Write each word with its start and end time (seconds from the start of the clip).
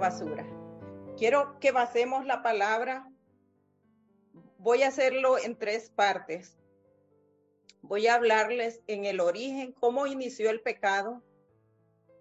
basura. 0.00 0.44
Quiero 1.16 1.60
que 1.60 1.70
basemos 1.70 2.26
la 2.26 2.42
palabra. 2.42 3.08
Voy 4.58 4.82
a 4.82 4.88
hacerlo 4.88 5.38
en 5.38 5.56
tres 5.56 5.90
partes. 5.90 6.58
Voy 7.82 8.08
a 8.08 8.14
hablarles 8.14 8.80
en 8.88 9.04
el 9.04 9.20
origen, 9.20 9.72
cómo 9.72 10.06
inició 10.06 10.50
el 10.50 10.60
pecado. 10.60 11.22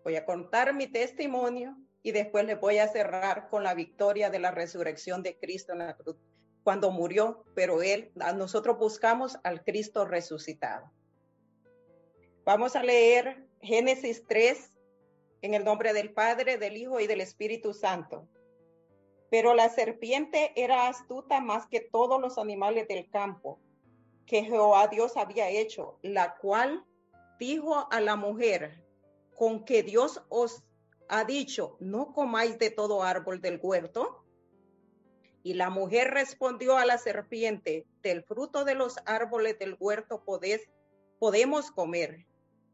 Voy 0.03 0.15
a 0.15 0.25
contar 0.25 0.73
mi 0.73 0.87
testimonio 0.87 1.75
y 2.03 2.11
después 2.11 2.45
les 2.45 2.59
voy 2.59 2.77
a 2.77 2.87
cerrar 2.87 3.49
con 3.49 3.63
la 3.63 3.73
victoria 3.73 4.29
de 4.29 4.39
la 4.39 4.51
resurrección 4.51 5.23
de 5.23 5.37
Cristo 5.37 5.73
en 5.73 5.79
la 5.79 5.95
cruz, 5.95 6.17
cuando 6.63 6.91
murió, 6.91 7.43
pero 7.55 7.81
él, 7.81 8.11
nosotros 8.35 8.77
buscamos 8.77 9.37
al 9.43 9.63
Cristo 9.63 10.05
resucitado. 10.05 10.91
Vamos 12.45 12.75
a 12.75 12.83
leer 12.83 13.45
Génesis 13.61 14.25
3 14.27 14.71
en 15.41 15.53
el 15.53 15.63
nombre 15.63 15.93
del 15.93 16.11
Padre, 16.11 16.57
del 16.57 16.77
Hijo 16.77 16.99
y 16.99 17.07
del 17.07 17.21
Espíritu 17.21 17.73
Santo. 17.73 18.27
Pero 19.29 19.53
la 19.53 19.69
serpiente 19.69 20.51
era 20.55 20.87
astuta 20.87 21.39
más 21.39 21.67
que 21.67 21.79
todos 21.79 22.19
los 22.19 22.37
animales 22.37 22.87
del 22.87 23.09
campo 23.09 23.59
que 24.25 24.43
Jehová 24.43 24.87
Dios 24.87 25.17
había 25.17 25.49
hecho, 25.49 25.97
la 26.03 26.35
cual 26.35 26.85
dijo 27.39 27.87
a 27.91 27.99
la 27.99 28.15
mujer, 28.15 28.83
con 29.35 29.65
que 29.65 29.81
Dios 29.81 30.21
os 30.29 30.61
ha 31.07 31.23
dicho, 31.23 31.77
no 31.79 32.13
comáis 32.13 32.59
de 32.59 32.69
todo 32.69 33.01
árbol 33.01 33.41
del 33.41 33.59
huerto. 33.61 34.23
Y 35.41 35.55
la 35.55 35.71
mujer 35.71 36.11
respondió 36.11 36.77
a 36.77 36.85
la 36.85 36.99
serpiente, 36.99 37.87
del 38.03 38.23
fruto 38.23 38.65
de 38.65 38.75
los 38.75 38.97
árboles 39.05 39.57
del 39.57 39.75
huerto 39.79 40.23
podés, 40.23 40.69
podemos 41.17 41.71
comer, 41.71 42.27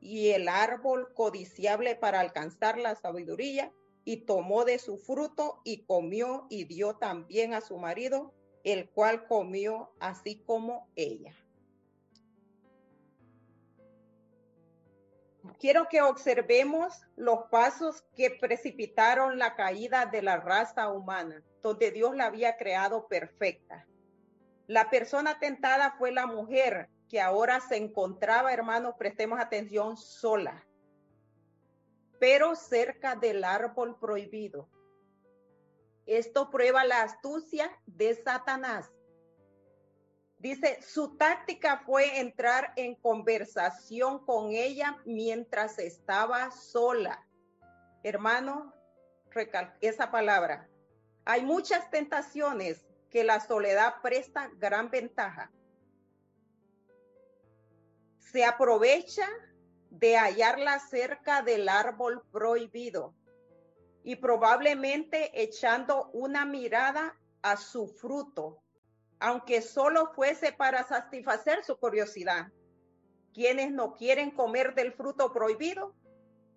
y 0.00 0.30
el 0.30 0.48
árbol 0.48 1.12
codiciable 1.14 1.96
para 1.96 2.20
alcanzar 2.20 2.78
la 2.78 2.94
sabiduría 2.94 3.72
y 4.04 4.24
tomó 4.24 4.64
de 4.64 4.78
su 4.78 4.98
fruto 4.98 5.60
y 5.64 5.84
comió 5.84 6.46
y 6.50 6.64
dio 6.64 6.96
también 6.96 7.54
a 7.54 7.60
su 7.60 7.78
marido, 7.78 8.32
el 8.64 8.88
cual 8.90 9.26
comió 9.26 9.90
así 10.00 10.42
como 10.46 10.88
ella. 10.96 11.34
quiero 15.58 15.88
que 15.88 16.02
observemos 16.02 17.06
los 17.16 17.44
pasos 17.50 18.04
que 18.16 18.30
precipitaron 18.30 19.38
la 19.38 19.54
caída 19.54 20.06
de 20.06 20.22
la 20.22 20.36
raza 20.38 20.90
humana, 20.90 21.42
donde 21.62 21.90
Dios 21.90 22.14
la 22.14 22.26
había 22.26 22.56
creado 22.56 23.08
perfecta. 23.08 23.86
La 24.66 24.90
persona 24.90 25.38
tentada 25.38 25.94
fue 25.98 26.12
la 26.12 26.26
mujer, 26.26 26.88
que 27.08 27.20
ahora 27.20 27.60
se 27.60 27.76
encontraba, 27.76 28.52
hermanos, 28.52 28.94
prestemos 28.98 29.40
atención, 29.40 29.96
sola, 29.96 30.66
pero 32.20 32.54
cerca 32.54 33.16
del 33.16 33.44
árbol 33.44 33.98
prohibido. 33.98 34.68
Esto 36.06 36.50
prueba 36.50 36.84
la 36.84 37.02
astucia 37.02 37.70
de 37.86 38.14
Satanás 38.14 38.90
Dice, 40.38 40.80
su 40.82 41.16
táctica 41.16 41.82
fue 41.84 42.20
entrar 42.20 42.72
en 42.76 42.94
conversación 42.94 44.24
con 44.24 44.52
ella 44.52 44.96
mientras 45.04 45.80
estaba 45.80 46.52
sola. 46.52 47.26
Hermano, 48.04 48.72
esa 49.80 50.10
palabra. 50.12 50.68
Hay 51.24 51.42
muchas 51.42 51.90
tentaciones 51.90 52.86
que 53.10 53.24
la 53.24 53.40
soledad 53.40 53.96
presta 54.00 54.48
gran 54.58 54.90
ventaja. 54.90 55.50
Se 58.32 58.44
aprovecha 58.44 59.28
de 59.90 60.16
hallarla 60.16 60.78
cerca 60.78 61.42
del 61.42 61.68
árbol 61.68 62.22
prohibido 62.30 63.14
y 64.04 64.16
probablemente 64.16 65.30
echando 65.42 66.10
una 66.12 66.44
mirada 66.44 67.18
a 67.42 67.56
su 67.56 67.88
fruto 67.88 68.62
aunque 69.20 69.62
solo 69.62 70.12
fuese 70.12 70.52
para 70.52 70.84
satisfacer 70.84 71.64
su 71.64 71.76
curiosidad. 71.76 72.48
Quienes 73.34 73.70
no 73.72 73.94
quieren 73.94 74.30
comer 74.30 74.74
del 74.74 74.92
fruto 74.92 75.32
prohibido, 75.32 75.94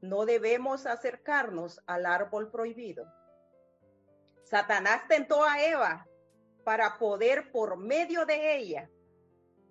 no 0.02 0.26
debemos 0.26 0.86
acercarnos 0.86 1.82
al 1.86 2.06
árbol 2.06 2.50
prohibido. 2.52 3.06
Satanás 4.44 5.08
tentó 5.08 5.44
a 5.44 5.64
Eva 5.64 6.08
para 6.64 6.98
poder, 6.98 7.52
por 7.52 7.78
medio 7.78 8.26
de 8.26 8.58
ella, 8.58 8.90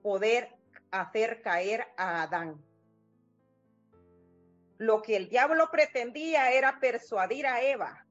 poder 0.02 0.56
hacer 0.90 1.42
caer 1.42 1.86
a 1.96 2.22
Adán. 2.22 2.62
Lo 4.78 5.02
que 5.02 5.16
el 5.16 5.28
diablo 5.28 5.70
pretendía 5.70 6.52
era 6.52 6.80
persuadir 6.80 7.46
a 7.46 7.62
Eva 7.62 8.06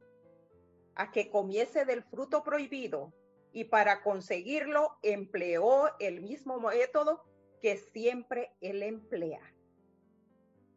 a 0.95 1.11
que 1.11 1.29
comiese 1.29 1.85
del 1.85 2.03
fruto 2.03 2.43
prohibido 2.43 3.13
y 3.53 3.63
para 3.63 4.03
conseguirlo 4.03 4.97
empleó 5.01 5.97
el 5.99 6.21
mismo 6.21 6.59
método 6.59 7.23
que 7.61 7.77
siempre 7.77 8.51
él 8.61 8.83
emplea. 8.83 9.41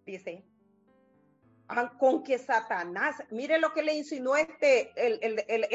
Dice, 0.06 0.44
ah, 1.68 1.92
con 1.98 2.22
que 2.22 2.38
Satanás, 2.38 3.16
mire 3.30 3.58
lo 3.58 3.72
que 3.72 3.82
le 3.82 3.94
insinuó 3.94 4.36
este, 4.36 4.92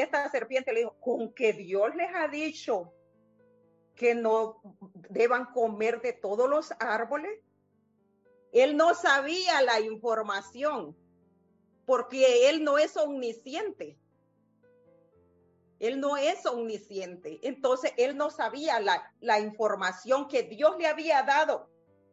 esta 0.00 0.28
serpiente, 0.30 0.72
le 0.72 0.80
dijo, 0.80 0.96
con 1.00 1.32
que 1.34 1.52
Dios 1.52 1.94
les 1.94 2.14
ha 2.14 2.28
dicho 2.28 2.92
que 3.98 4.14
no 4.14 4.62
deban 5.10 5.46
comer 5.52 6.00
de 6.00 6.12
todos 6.12 6.48
los 6.48 6.72
árboles. 6.78 7.38
Él 8.52 8.76
no 8.76 8.94
sabía 8.94 9.60
la 9.60 9.80
información 9.80 10.96
porque 11.84 12.48
él 12.48 12.62
no 12.64 12.78
es 12.78 12.96
omnisciente. 12.96 13.98
Él 15.80 16.00
no 16.00 16.16
es 16.16 16.46
omnisciente. 16.46 17.40
Entonces, 17.42 17.92
él 17.96 18.16
no 18.16 18.30
sabía 18.30 18.80
la, 18.80 19.12
la 19.20 19.40
información 19.40 20.28
que 20.28 20.44
Dios 20.44 20.76
le 20.78 20.86
había 20.86 21.22
dado 21.22 21.68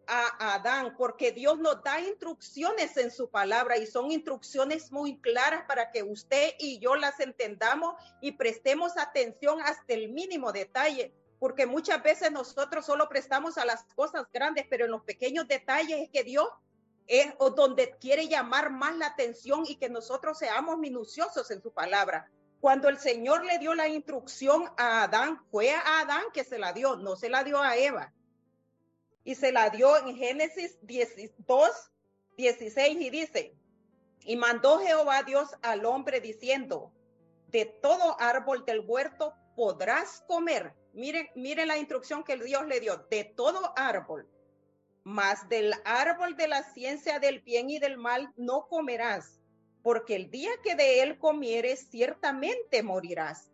a 0.07 0.55
Adán, 0.55 0.95
porque 0.97 1.31
Dios 1.31 1.59
nos 1.59 1.83
da 1.83 1.99
instrucciones 1.99 2.95
en 2.97 3.11
su 3.11 3.29
palabra 3.29 3.77
y 3.77 3.85
son 3.85 4.11
instrucciones 4.11 4.91
muy 4.91 5.19
claras 5.19 5.65
para 5.67 5.91
que 5.91 6.03
usted 6.03 6.53
y 6.59 6.79
yo 6.79 6.95
las 6.95 7.19
entendamos 7.19 7.95
y 8.21 8.33
prestemos 8.33 8.97
atención 8.97 9.59
hasta 9.61 9.93
el 9.93 10.11
mínimo 10.11 10.51
detalle, 10.51 11.13
porque 11.45 11.67
muchas 11.67 12.01
veces 12.01 12.31
nosotros 12.31 12.87
solo 12.87 13.07
prestamos 13.07 13.59
a 13.59 13.65
las 13.65 13.83
cosas 13.93 14.25
grandes, 14.33 14.65
pero 14.67 14.85
en 14.85 14.89
los 14.89 15.03
pequeños 15.03 15.47
detalles 15.47 15.99
es 16.01 16.09
que 16.09 16.23
Dios 16.23 16.49
es 17.05 17.35
donde 17.55 17.91
quiere 17.99 18.27
llamar 18.27 18.71
más 18.71 18.97
la 18.97 19.05
atención 19.05 19.63
y 19.67 19.75
que 19.75 19.87
nosotros 19.87 20.39
seamos 20.39 20.79
minuciosos 20.79 21.51
en 21.51 21.61
su 21.61 21.71
palabra. 21.71 22.31
Cuando 22.59 22.89
el 22.89 22.97
Señor 22.97 23.45
le 23.45 23.59
dio 23.59 23.75
la 23.75 23.87
instrucción 23.87 24.71
a 24.75 25.03
Adán, 25.03 25.39
fue 25.51 25.69
a 25.69 25.99
Adán 25.99 26.23
que 26.33 26.43
se 26.43 26.57
la 26.57 26.73
dio, 26.73 26.95
no 26.95 27.15
se 27.15 27.29
la 27.29 27.43
dio 27.43 27.61
a 27.61 27.77
Eva. 27.77 28.11
Y 29.23 29.35
se 29.35 29.51
la 29.51 29.69
dio 29.69 29.97
en 29.97 30.15
Génesis 30.15 30.79
2, 30.81 31.69
16 32.37 33.01
y 33.01 33.09
dice, 33.11 33.55
y 34.21 34.35
mandó 34.35 34.79
Jehová 34.79 35.21
Dios 35.21 35.51
al 35.61 35.85
hombre 35.85 36.21
diciendo, 36.21 36.91
de 37.49 37.65
todo 37.65 38.19
árbol 38.19 38.65
del 38.65 38.79
huerto 38.79 39.35
podrás 39.55 40.23
comer. 40.27 40.73
Miren, 40.95 41.29
miren 41.35 41.67
la 41.67 41.77
instrucción 41.77 42.23
que 42.23 42.37
Dios 42.37 42.65
le 42.65 42.79
dio, 42.79 43.05
de 43.11 43.23
todo 43.23 43.73
árbol, 43.75 44.27
mas 45.03 45.47
del 45.49 45.73
árbol 45.85 46.35
de 46.35 46.47
la 46.47 46.63
ciencia 46.63 47.19
del 47.19 47.41
bien 47.41 47.69
y 47.69 47.77
del 47.77 47.97
mal 47.97 48.33
no 48.35 48.67
comerás 48.67 49.39
porque 49.85 50.15
el 50.15 50.31
día 50.31 50.49
que 50.63 50.73
de 50.73 51.03
él 51.03 51.19
comieres, 51.19 51.91
ciertamente 51.91 52.81
morirás. 52.81 53.51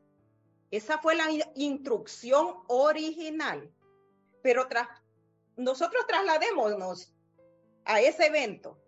Esa 0.72 0.98
fue 0.98 1.14
la 1.14 1.26
instrucción 1.56 2.56
original. 2.70 3.70
Pero 4.42 4.70
tras, 4.70 4.88
nosotros 5.58 6.08
trasladémonos 6.08 7.14
a 7.84 8.00
ese 8.00 8.28
evento. 8.28 8.80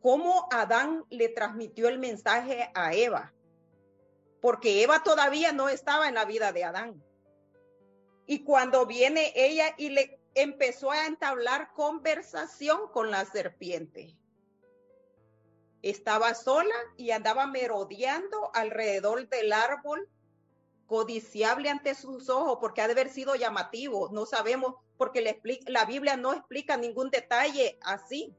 ¿Cómo 0.00 0.48
Adán 0.50 1.04
le 1.10 1.28
transmitió 1.28 1.88
el 1.88 1.98
mensaje 1.98 2.70
a 2.74 2.94
Eva? 2.94 3.34
Porque 4.46 4.84
Eva 4.84 5.02
todavía 5.02 5.50
no 5.50 5.68
estaba 5.68 6.06
en 6.06 6.14
la 6.14 6.24
vida 6.24 6.52
de 6.52 6.62
Adán. 6.62 7.02
Y 8.26 8.44
cuando 8.44 8.86
viene 8.86 9.32
ella 9.34 9.74
y 9.76 9.88
le 9.88 10.20
empezó 10.36 10.92
a 10.92 11.06
entablar 11.06 11.72
conversación 11.72 12.86
con 12.92 13.10
la 13.10 13.24
serpiente 13.24 14.16
estaba 15.82 16.32
sola 16.34 16.76
y 16.96 17.10
andaba 17.10 17.48
merodeando 17.48 18.52
alrededor 18.54 19.28
del 19.28 19.52
árbol, 19.52 20.08
codiciable 20.86 21.68
ante 21.68 21.96
sus 21.96 22.28
ojos, 22.28 22.58
porque 22.60 22.82
ha 22.82 22.86
de 22.86 22.92
haber 22.92 23.08
sido 23.08 23.34
llamativo. 23.34 24.10
No 24.12 24.26
sabemos, 24.26 24.76
porque 24.96 25.40
la 25.66 25.84
Biblia 25.86 26.16
no 26.16 26.32
explica 26.32 26.76
ningún 26.76 27.10
detalle 27.10 27.80
así. 27.82 28.32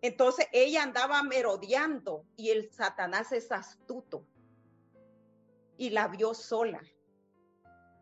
Entonces 0.00 0.48
ella 0.50 0.82
andaba 0.82 1.22
merodeando 1.22 2.24
y 2.36 2.50
el 2.50 2.68
Satanás 2.72 3.30
es 3.30 3.52
astuto 3.52 4.26
y 5.76 5.90
la 5.90 6.08
vio 6.08 6.34
sola. 6.34 6.80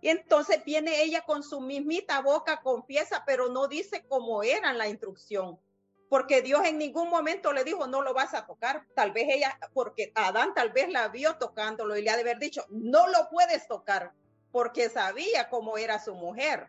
Y 0.03 0.09
entonces 0.09 0.65
viene 0.65 1.03
ella 1.03 1.23
con 1.23 1.43
su 1.43 1.61
mismita 1.61 2.21
boca, 2.23 2.63
confiesa, 2.63 3.23
pero 3.27 3.49
no 3.49 3.69
dice 3.69 4.05
cómo 4.09 4.43
era 4.43 4.73
la 4.73 4.89
instrucción 4.89 5.59
porque 6.11 6.43
Dios 6.43 6.67
en 6.67 6.77
ningún 6.77 7.09
momento 7.09 7.53
le 7.53 7.63
dijo, 7.63 7.87
no 7.87 8.03
lo 8.03 8.13
vas 8.13 8.35
a 8.35 8.45
tocar. 8.45 8.85
Tal 8.97 9.13
vez 9.13 9.29
ella, 9.31 9.57
porque 9.73 10.11
Adán 10.17 10.53
tal 10.55 10.73
vez 10.73 10.91
la 10.91 11.07
vio 11.07 11.37
tocándolo 11.37 11.97
y 11.97 12.03
le 12.03 12.11
ha 12.11 12.17
de 12.17 12.23
haber 12.23 12.41
dicho, 12.41 12.67
no 12.69 13.07
lo 13.07 13.29
puedes 13.31 13.69
tocar, 13.69 14.13
porque 14.51 14.91
sabía 14.91 15.49
cómo 15.49 15.79
era 15.79 16.01
su 16.01 16.17
mujer. 16.17 16.67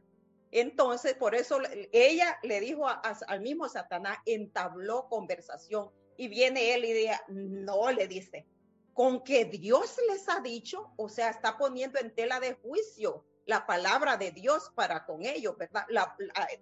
Entonces, 0.51 1.15
por 1.15 1.33
eso 1.33 1.57
ella 1.91 2.37
le 2.43 2.59
dijo 2.59 2.85
al 2.87 3.41
mismo 3.41 3.67
Satanás, 3.67 4.19
entabló 4.27 5.09
conversación. 5.09 5.89
Y 6.17 6.27
viene 6.27 6.75
él 6.75 6.85
y 6.85 6.93
dice, 6.93 7.19
no, 7.29 7.91
le 7.91 8.07
dice, 8.07 8.45
con 8.93 9.23
que 9.23 9.45
Dios 9.45 9.97
les 10.09 10.27
ha 10.29 10.41
dicho, 10.41 10.91
o 10.97 11.09
sea, 11.09 11.29
está 11.29 11.57
poniendo 11.57 11.99
en 11.99 12.13
tela 12.13 12.39
de 12.39 12.55
juicio 12.55 13.25
la 13.45 13.65
palabra 13.65 14.17
de 14.17 14.31
Dios 14.31 14.71
para 14.75 15.05
con 15.05 15.23
ellos, 15.23 15.57
¿verdad? 15.57 15.85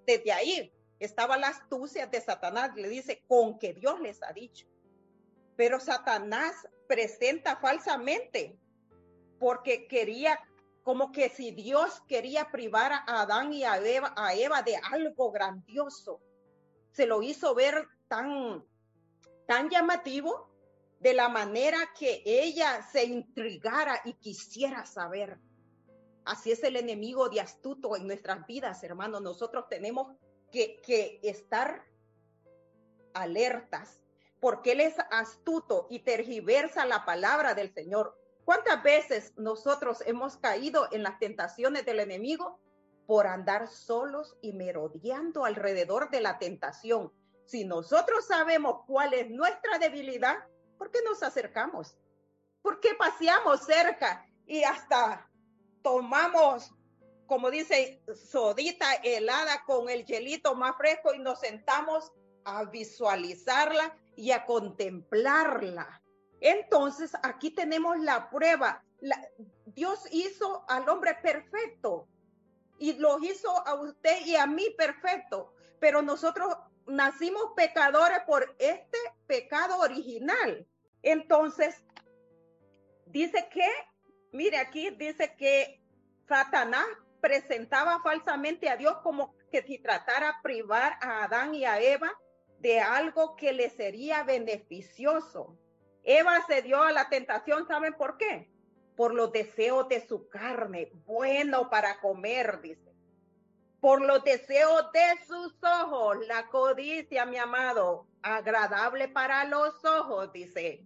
desde 0.06 0.32
ahí 0.32 0.72
estaba 1.00 1.38
la 1.38 1.48
astucia 1.48 2.08
de 2.08 2.22
Satanás, 2.22 2.76
le 2.76 2.90
dice, 2.90 3.24
con 3.28 3.58
que 3.58 3.74
Dios 3.74 4.00
les 4.02 4.22
ha 4.24 4.34
dicho. 4.34 4.68
Pero 5.56 5.80
Satanás 5.80 6.56
presenta 6.88 7.58
falsamente, 7.58 8.58
porque 9.40 9.88
quería, 9.88 10.40
como 10.84 11.12
que 11.12 11.30
si 11.30 11.52
Dios 11.52 12.02
quería 12.08 12.52
privar 12.52 12.92
a 12.92 13.22
Adán 13.22 13.54
y 13.54 13.64
a 13.64 13.78
Eva 13.78 14.62
de 14.62 14.78
algo 14.92 15.32
grandioso, 15.32 16.22
se 16.92 17.06
lo 17.06 17.22
hizo 17.22 17.56
ver 17.56 17.88
tan, 18.08 18.66
tan 19.48 19.70
llamativo 19.70 20.49
de 21.00 21.14
la 21.14 21.30
manera 21.30 21.78
que 21.98 22.22
ella 22.26 22.82
se 22.92 23.06
intrigara 23.06 24.02
y 24.04 24.14
quisiera 24.14 24.86
saber. 24.86 25.40
Así 26.26 26.52
es 26.52 26.64
el 26.64 26.76
enemigo 26.76 27.30
de 27.30 27.40
astuto 27.40 27.96
en 27.96 28.06
nuestras 28.06 28.46
vidas, 28.46 28.84
hermanos. 28.84 29.22
Nosotros 29.22 29.68
tenemos 29.70 30.16
que, 30.52 31.20
estar 31.24 31.86
alertas, 33.14 34.02
porque 34.40 34.74
Él 34.74 34.82
es 34.82 34.96
astuto 35.12 35.88
y 35.90 36.00
tergiversa 36.00 36.86
la 36.86 37.06
palabra 37.06 37.56
del 37.56 37.74
Señor. 37.74 38.18
¿Cuántas 38.44 38.84
veces 38.84 39.34
nosotros 39.38 40.04
hemos 40.06 40.38
caído 40.38 40.88
en 40.92 41.04
las 41.04 41.18
tentaciones 41.20 41.86
del 41.86 42.00
enemigo 42.00 42.60
por 43.08 43.26
andar 43.26 43.68
solos 43.68 44.38
y 44.42 44.54
merodeando 44.54 45.46
alrededor 45.46 46.10
de 46.10 46.22
la 46.22 46.40
tentación? 46.40 47.12
Si 47.46 47.66
nosotros 47.66 48.28
sabemos 48.28 48.84
cuál 48.86 49.14
es 49.14 49.30
nuestra 49.30 49.80
debilidad, 49.80 50.38
¿por 50.80 50.90
qué 50.90 51.00
nos 51.04 51.22
acercamos? 51.22 51.96
¿Por 52.64 52.80
qué 52.80 52.96
paseamos 52.96 53.64
cerca 53.66 54.26
y 54.48 54.64
hasta 54.64 55.30
tomamos 55.84 56.74
como 57.30 57.52
dice, 57.52 58.02
sodita 58.16 58.92
helada 59.04 59.64
con 59.68 59.88
el 59.88 60.04
hielito 60.04 60.56
más 60.56 60.76
fresco 60.76 61.14
y 61.14 61.20
nos 61.20 61.40
sentamos 61.40 62.12
a 62.44 62.64
visualizarla 62.64 63.96
y 64.16 64.32
a 64.32 64.48
contemplarla. 64.48 66.02
Entonces, 66.42 67.12
aquí 67.22 67.52
tenemos 67.52 68.00
la 68.00 68.32
prueba. 68.32 68.84
Dios 69.68 70.00
hizo 70.12 70.66
al 70.68 70.90
hombre 70.90 71.20
perfecto 71.22 72.08
y 72.80 72.94
lo 72.94 73.20
hizo 73.20 73.52
a 73.68 73.76
usted 73.76 74.26
y 74.26 74.36
a 74.36 74.48
mí 74.48 74.66
perfecto, 74.76 75.54
pero 75.80 76.02
nosotros 76.02 76.58
nacimos 76.88 77.52
pecadores 77.56 78.22
por 78.26 78.56
este 78.58 78.98
pecado 79.30 79.78
original. 79.80 80.68
Entonces, 81.04 81.82
dice 83.06 83.48
que, 83.52 83.68
mire 84.34 84.58
aquí, 84.58 84.90
dice 84.90 85.36
que 85.38 85.80
Satanás 86.28 86.88
presentaba 87.22 88.02
falsamente 88.02 88.70
a 88.70 88.76
Dios 88.76 88.98
como 89.04 89.36
que 89.52 89.62
si 89.62 89.78
tratara 89.78 90.40
privar 90.42 90.94
a 91.02 91.26
Adán 91.26 91.54
y 91.54 91.64
a 91.64 91.80
Eva 91.80 92.12
de 92.60 92.80
algo 92.80 93.36
que 93.36 93.54
le 93.54 93.70
sería 93.70 94.24
beneficioso. 94.24 95.58
Eva 96.04 96.44
se 96.48 96.64
dio 96.64 96.82
a 96.82 96.92
la 96.92 97.08
tentación, 97.10 97.68
¿saben 97.68 97.94
por 97.94 98.18
qué? 98.18 98.50
Por 98.96 99.14
los 99.14 99.32
deseos 99.32 99.88
de 99.90 100.06
su 100.08 100.28
carne, 100.28 100.92
bueno 101.06 101.70
para 101.70 102.00
comer, 102.00 102.62
dice. 102.62 102.89
Por 103.82 104.02
los 104.02 104.24
deseos 104.24 104.92
de 104.92 105.26
sus 105.26 105.56
ojos, 105.64 106.18
la 106.28 106.50
codicia, 106.50 107.26
mi 107.26 107.38
amado, 107.38 108.08
agradable 108.22 109.08
para 109.08 109.46
los 109.46 109.84
ojos, 109.86 110.34
dice. 110.34 110.86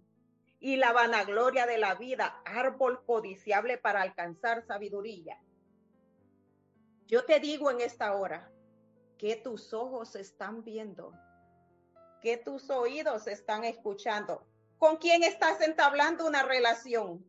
Y 0.60 0.76
la 0.76 0.92
vanagloria 0.92 1.66
de 1.66 1.78
la 1.78 1.94
vida, 1.96 2.40
árbol 2.44 3.04
codiciable 3.04 3.78
para 3.78 4.00
alcanzar 4.00 4.64
sabiduría. 4.64 5.38
Yo 7.06 7.24
te 7.24 7.40
digo 7.40 7.70
en 7.70 7.80
esta 7.80 8.14
hora 8.14 8.50
que 9.18 9.36
tus 9.36 9.74
ojos 9.74 10.14
están 10.16 10.64
viendo, 10.64 11.12
que 12.22 12.36
tus 12.36 12.70
oídos 12.70 13.26
están 13.26 13.64
escuchando. 13.64 14.46
¿Con 14.78 14.96
quién 14.96 15.22
estás 15.22 15.60
entablando 15.60 16.26
una 16.26 16.42
relación? 16.42 17.24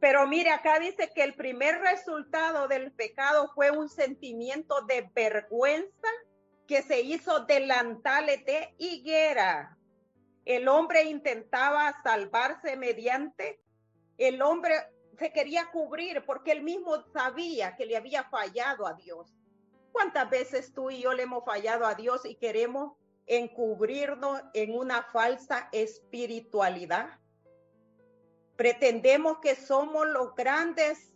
Pero 0.00 0.26
mire, 0.26 0.50
acá 0.50 0.78
dice 0.78 1.10
que 1.14 1.22
el 1.22 1.34
primer 1.34 1.80
resultado 1.80 2.68
del 2.68 2.92
pecado 2.92 3.50
fue 3.54 3.70
un 3.70 3.88
sentimiento 3.88 4.82
de 4.82 5.10
vergüenza 5.14 6.08
que 6.66 6.82
se 6.82 7.00
hizo 7.00 7.40
delantales 7.40 8.44
de 8.44 8.74
higuera. 8.78 9.76
El 10.44 10.68
hombre 10.68 11.04
intentaba 11.04 11.94
salvarse 12.02 12.76
mediante, 12.76 13.60
el 14.18 14.42
hombre 14.42 14.74
se 15.18 15.32
quería 15.32 15.70
cubrir 15.72 16.24
porque 16.26 16.52
él 16.52 16.62
mismo 16.62 17.02
sabía 17.12 17.74
que 17.76 17.86
le 17.86 17.96
había 17.96 18.24
fallado 18.24 18.86
a 18.86 18.94
Dios. 18.94 19.34
¿Cuántas 19.92 20.28
veces 20.28 20.74
tú 20.74 20.90
y 20.90 21.00
yo 21.00 21.14
le 21.14 21.22
hemos 21.22 21.44
fallado 21.44 21.86
a 21.86 21.94
Dios 21.94 22.26
y 22.26 22.34
queremos 22.34 22.92
encubrirnos 23.26 24.42
en 24.52 24.76
una 24.76 25.04
falsa 25.04 25.68
espiritualidad? 25.72 27.18
Pretendemos 28.56 29.38
que 29.40 29.54
somos 29.54 30.06
los 30.06 30.34
grandes 30.34 31.12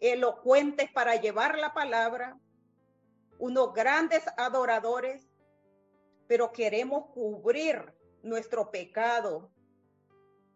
elocuentes 0.00 0.90
para 0.92 1.16
llevar 1.16 1.58
la 1.58 1.72
palabra, 1.72 2.38
unos 3.38 3.72
grandes 3.72 4.22
adoradores, 4.36 5.26
pero 6.26 6.52
queremos 6.52 7.06
cubrir 7.12 7.94
nuestro 8.22 8.70
pecado, 8.70 9.50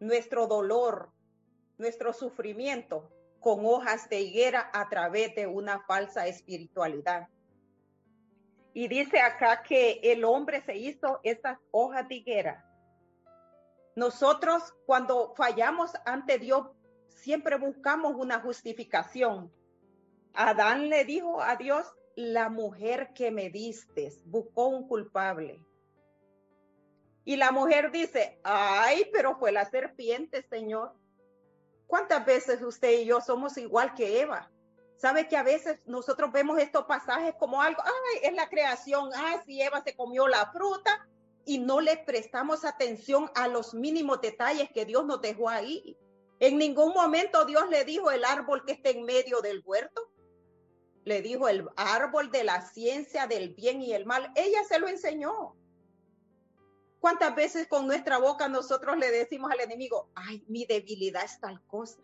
nuestro 0.00 0.46
dolor, 0.46 1.12
nuestro 1.76 2.12
sufrimiento 2.12 3.10
con 3.40 3.64
hojas 3.64 4.08
de 4.08 4.20
higuera 4.20 4.70
a 4.72 4.88
través 4.88 5.34
de 5.34 5.46
una 5.46 5.80
falsa 5.86 6.26
espiritualidad. 6.26 7.28
Y 8.74 8.88
dice 8.88 9.20
acá 9.20 9.62
que 9.62 10.00
el 10.02 10.24
hombre 10.24 10.62
se 10.62 10.76
hizo 10.76 11.20
estas 11.22 11.58
hojas 11.70 12.06
de 12.08 12.16
higuera. 12.16 12.64
Nosotros 13.98 14.62
cuando 14.86 15.34
fallamos 15.34 15.90
ante 16.04 16.38
Dios 16.38 16.68
siempre 17.08 17.58
buscamos 17.58 18.14
una 18.14 18.38
justificación. 18.38 19.52
Adán 20.34 20.88
le 20.88 21.04
dijo 21.04 21.42
a 21.42 21.56
Dios, 21.56 21.84
la 22.14 22.48
mujer 22.48 23.12
que 23.12 23.32
me 23.32 23.50
diste, 23.50 24.12
buscó 24.24 24.68
un 24.68 24.86
culpable. 24.86 25.60
Y 27.24 27.34
la 27.34 27.50
mujer 27.50 27.90
dice, 27.90 28.38
ay, 28.44 29.10
pero 29.12 29.36
fue 29.36 29.50
la 29.50 29.64
serpiente, 29.64 30.44
Señor. 30.44 30.94
¿Cuántas 31.88 32.24
veces 32.24 32.62
usted 32.62 33.00
y 33.00 33.04
yo 33.04 33.20
somos 33.20 33.58
igual 33.58 33.94
que 33.94 34.20
Eva? 34.20 34.48
Sabe 34.94 35.26
que 35.26 35.36
a 35.36 35.42
veces 35.42 35.82
nosotros 35.86 36.30
vemos 36.30 36.60
estos 36.60 36.84
pasajes 36.84 37.34
como 37.34 37.60
algo, 37.60 37.82
ay, 37.84 38.20
es 38.22 38.32
la 38.32 38.48
creación, 38.48 39.10
ay, 39.12 39.38
si 39.44 39.60
Eva 39.60 39.82
se 39.82 39.96
comió 39.96 40.28
la 40.28 40.52
fruta 40.52 41.04
y 41.48 41.56
no 41.56 41.80
le 41.80 41.96
prestamos 41.96 42.66
atención 42.66 43.30
a 43.34 43.48
los 43.48 43.72
mínimos 43.72 44.20
detalles 44.20 44.70
que 44.70 44.84
Dios 44.84 45.06
nos 45.06 45.22
dejó 45.22 45.48
ahí. 45.48 45.96
En 46.40 46.58
ningún 46.58 46.92
momento 46.92 47.46
Dios 47.46 47.70
le 47.70 47.86
dijo 47.86 48.10
el 48.10 48.22
árbol 48.26 48.66
que 48.66 48.72
está 48.72 48.90
en 48.90 49.04
medio 49.04 49.40
del 49.40 49.62
huerto. 49.64 50.12
Le 51.04 51.22
dijo 51.22 51.48
el 51.48 51.66
árbol 51.76 52.30
de 52.30 52.44
la 52.44 52.60
ciencia 52.60 53.26
del 53.26 53.54
bien 53.54 53.80
y 53.80 53.94
el 53.94 54.04
mal. 54.04 54.30
Ella 54.36 54.62
se 54.64 54.78
lo 54.78 54.88
enseñó. 54.88 55.56
¿Cuántas 57.00 57.34
veces 57.34 57.66
con 57.66 57.86
nuestra 57.86 58.18
boca 58.18 58.46
nosotros 58.50 58.98
le 58.98 59.10
decimos 59.10 59.50
al 59.50 59.60
enemigo, 59.60 60.10
ay, 60.14 60.44
mi 60.48 60.66
debilidad 60.66 61.24
es 61.24 61.40
tal 61.40 61.64
cosa? 61.66 62.02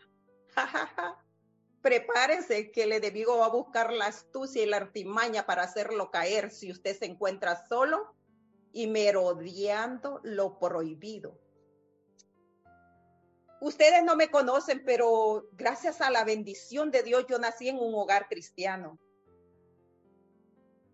Prepárense 1.82 2.72
que 2.72 2.84
el 2.84 2.92
enemigo 2.92 3.36
va 3.36 3.46
a 3.46 3.50
buscar 3.50 3.92
la 3.92 4.06
astucia 4.06 4.62
y 4.62 4.66
la 4.66 4.78
artimaña 4.78 5.44
para 5.44 5.64
hacerlo 5.64 6.10
caer 6.10 6.50
si 6.50 6.70
usted 6.70 6.98
se 6.98 7.04
encuentra 7.04 7.66
solo 7.66 8.14
y 8.74 8.88
merodeando 8.88 10.20
lo 10.24 10.58
prohibido. 10.58 11.40
ustedes 13.60 14.04
no 14.04 14.14
me 14.14 14.30
conocen, 14.30 14.82
pero 14.84 15.48
gracias 15.52 16.02
a 16.02 16.10
la 16.10 16.24
bendición 16.24 16.90
de 16.90 17.02
Dios 17.02 17.24
yo 17.28 17.38
nací 17.38 17.68
en 17.68 17.78
un 17.78 17.94
hogar 17.94 18.28
cristiano. 18.28 18.98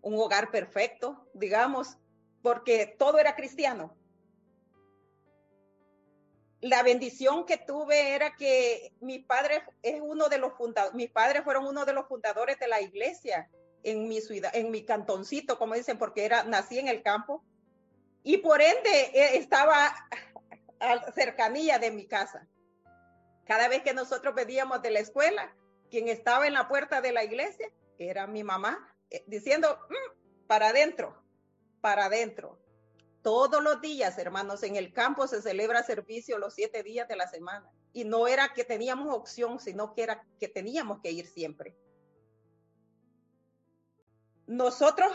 Un 0.01 0.13
hogar 0.13 0.51
perfecto, 0.51 1.27
digamos, 1.33 1.97
porque 2.41 2.95
todo 2.97 3.19
era 3.19 3.35
cristiano. 3.35 3.97
La 6.61 6.83
bendición 6.83 7.45
que 7.45 7.57
tuve 7.57 8.13
era 8.13 8.35
que 8.37 8.93
mi 9.01 9.19
padre 9.19 9.63
es 9.81 9.99
uno 10.01 10.29
de 10.29 10.37
los 10.37 10.53
fundadores, 10.53 10.95
mis 10.95 11.09
padres 11.09 11.43
fueron 11.43 11.65
uno 11.65 11.83
de 11.83 11.93
los 11.93 12.07
fundadores 12.07 12.57
de 12.59 12.67
la 12.67 12.79
iglesia 12.79 13.49
en 13.83 14.07
mi 14.07 14.21
ciudad, 14.21 14.55
en 14.55 14.71
mi 14.71 14.85
cantoncito, 14.85 15.57
como 15.57 15.73
dicen, 15.73 15.97
porque 15.97 16.23
era, 16.23 16.43
nací 16.43 16.77
en 16.77 16.87
el 16.87 17.01
campo. 17.01 17.43
Y 18.23 18.37
por 18.37 18.61
ende 18.61 19.11
eh, 19.13 19.37
estaba 19.37 19.93
a 20.79 21.11
cercanía 21.11 21.79
de 21.79 21.91
mi 21.91 22.05
casa. 22.05 22.47
Cada 23.45 23.67
vez 23.67 23.83
que 23.83 23.93
nosotros 23.93 24.35
veníamos 24.35 24.81
de 24.81 24.91
la 24.91 24.99
escuela, 24.99 25.55
quien 25.89 26.07
estaba 26.07 26.47
en 26.47 26.53
la 26.53 26.67
puerta 26.67 27.01
de 27.01 27.11
la 27.11 27.23
iglesia 27.23 27.71
era 27.97 28.27
mi 28.27 28.43
mamá, 28.43 28.87
eh, 29.09 29.23
diciendo, 29.27 29.77
mm, 29.89 30.47
para 30.47 30.69
adentro, 30.69 31.21
para 31.81 32.05
adentro. 32.05 32.59
Todos 33.21 33.61
los 33.61 33.81
días, 33.81 34.17
hermanos, 34.17 34.63
en 34.63 34.75
el 34.75 34.93
campo 34.93 35.27
se 35.27 35.41
celebra 35.41 35.83
servicio 35.83 36.39
los 36.39 36.55
siete 36.55 36.81
días 36.81 37.07
de 37.07 37.15
la 37.15 37.27
semana. 37.27 37.69
Y 37.93 38.05
no 38.05 38.27
era 38.27 38.53
que 38.53 38.63
teníamos 38.63 39.13
opción, 39.13 39.59
sino 39.59 39.93
que 39.93 40.03
era 40.03 40.25
que 40.39 40.47
teníamos 40.47 41.01
que 41.01 41.11
ir 41.11 41.27
siempre. 41.27 41.75
Nosotros 44.47 45.11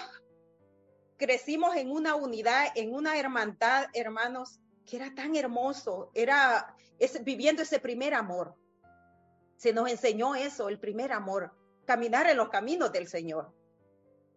crecimos 1.17 1.77
en 1.77 1.91
una 1.91 2.15
unidad, 2.15 2.69
en 2.75 2.95
una 2.95 3.19
hermandad, 3.19 3.87
hermanos, 3.95 4.61
que 4.85 4.97
era 4.97 5.15
tan 5.15 5.37
hermoso, 5.37 6.11
era 6.15 6.75
viviendo 7.23 7.63
ese 7.63 7.81
primer 7.81 8.15
amor. 8.15 8.55
Se 9.57 9.73
nos 9.73 9.91
enseñó 9.91 10.35
eso, 10.35 10.69
el 10.69 10.79
primer 10.79 11.13
amor, 11.13 11.53
caminar 11.85 12.29
en 12.29 12.37
los 12.37 12.51
caminos 12.51 12.93
del 12.93 13.09
Señor. 13.09 13.53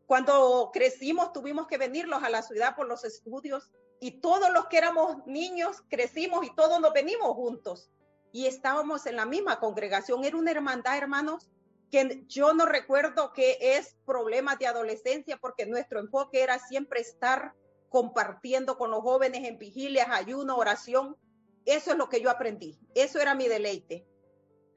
Cuando 0.05 0.71
crecimos 0.74 1.33
tuvimos 1.33 1.67
que 1.67 1.77
venirlos 1.77 2.24
a 2.24 2.29
la 2.29 2.41
ciudad 2.41 2.75
por 2.75 2.88
los 2.88 3.03
estudios 3.03 3.69
y 4.00 4.21
todos 4.21 4.51
los 4.51 4.65
que 4.67 4.77
éramos 4.77 5.25
niños 5.27 5.83
crecimos 5.88 6.45
y 6.45 6.55
todos 6.55 6.79
nos 6.79 6.93
venimos 6.93 7.36
juntos 7.36 7.91
y 8.31 8.48
estábamos 8.48 9.05
en 9.05 9.17
la 9.17 9.25
misma 9.25 9.59
congregación. 9.59 10.24
Era 10.24 10.38
una 10.38 10.51
hermandad, 10.51 10.98
hermanos, 10.98 11.48
que 11.89 12.24
yo 12.27 12.53
no 12.53 12.65
recuerdo 12.65 13.34
que 13.34 13.58
es 13.60 13.96
problemas 14.05 14.60
de 14.60 14.67
adolescencia 14.67 15.38
porque 15.38 15.65
nuestro 15.65 16.00
enfoque 16.00 16.43
era 16.43 16.60
siempre 16.60 17.01
estar 17.01 17.53
compartiendo 17.89 18.77
con 18.77 18.91
los 18.91 19.01
jóvenes 19.01 19.48
en 19.48 19.58
vigilias, 19.58 20.08
ayuno, 20.10 20.58
oración. 20.58 21.17
Eso 21.65 21.91
es 21.91 21.98
lo 21.98 22.10
que 22.10 22.22
yo 22.22 22.29
aprendí. 22.29 22.79
Eso 22.93 23.19
era 23.19 23.36
mi 23.36 23.48
deleite. 23.48 24.08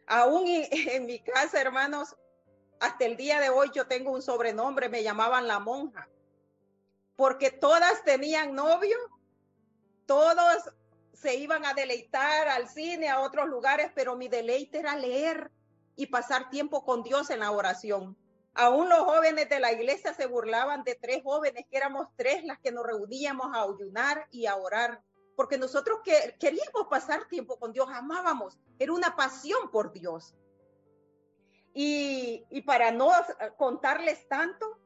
Aún 0.07 0.45
en, 0.47 1.07
mi 1.07 1.21
casa, 1.21 1.61
hermanos, 1.61 2.16
hasta 2.81 3.04
el 3.04 3.16
día 3.16 3.40
de 3.40 3.50
hoy 3.50 3.71
yo 3.75 3.87
tengo 3.87 4.11
un 4.11 4.23
sobrenombre, 4.23 4.88
me 4.88 5.02
llamaban 5.02 5.47
la 5.47 5.61
monja, 5.61 6.09
porque 7.16 7.50
todas 7.50 8.02
tenían 8.02 8.54
novio, 8.54 8.97
todos 10.07 10.71
se 11.12 11.37
iban 11.37 11.64
a 11.64 11.75
deleitar 11.75 12.49
al 12.49 12.69
cine, 12.69 13.09
a 13.09 13.21
otros 13.21 13.49
lugares, 13.49 13.92
pero 13.95 14.16
mi 14.16 14.28
deleite 14.28 14.81
era 14.81 14.97
leer 14.97 15.50
y 15.96 16.06
pasar 16.06 16.50
tiempo 16.50 16.84
con 16.84 17.02
Dios 17.02 17.30
en 17.30 17.40
la 17.40 17.50
oración. 17.50 18.16
Aún 18.54 18.88
los 18.88 19.00
jóvenes 19.00 19.49
de 19.49 19.61
la 19.61 19.72
iglesia 19.72 20.12
se 20.12 20.26
burlaban 20.26 20.84
de 20.84 20.94
tres 20.94 21.22
jóvenes, 21.22 21.64
que 21.70 21.76
éramos 21.76 22.08
tres 22.16 22.44
las 22.44 22.58
que 22.58 22.72
nos 22.72 22.87
reuníamos 22.87 23.54
a 23.54 23.62
ayunar 23.62 24.26
y 24.30 24.46
a 24.46 24.56
orar, 24.56 25.02
porque 25.37 25.56
nosotros 25.56 26.00
que, 26.04 26.37
queríamos 26.38 26.87
pasar 26.90 27.28
tiempo 27.28 27.58
con 27.58 27.72
Dios, 27.72 27.88
amábamos, 27.90 28.58
era 28.78 28.92
una 28.92 29.16
pasión 29.16 29.70
por 29.70 29.92
Dios. 29.92 30.34
Y, 31.75 32.44
y 32.50 32.61
para 32.62 32.90
no 32.90 33.11
contarles 33.56 34.28
tanto, 34.28 34.78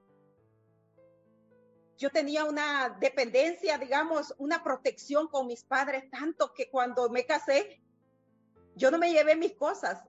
yo 1.98 2.10
tenía 2.10 2.44
una 2.44 2.96
dependencia, 3.00 3.78
digamos, 3.78 4.34
una 4.38 4.62
protección 4.62 5.26
con 5.28 5.46
mis 5.46 5.64
padres, 5.64 6.08
tanto 6.10 6.52
que 6.52 6.70
cuando 6.70 7.08
me 7.08 7.26
casé, 7.26 7.82
yo 8.76 8.90
no 8.90 8.98
me 8.98 9.10
llevé 9.10 9.34
mis 9.34 9.54
cosas, 9.54 10.04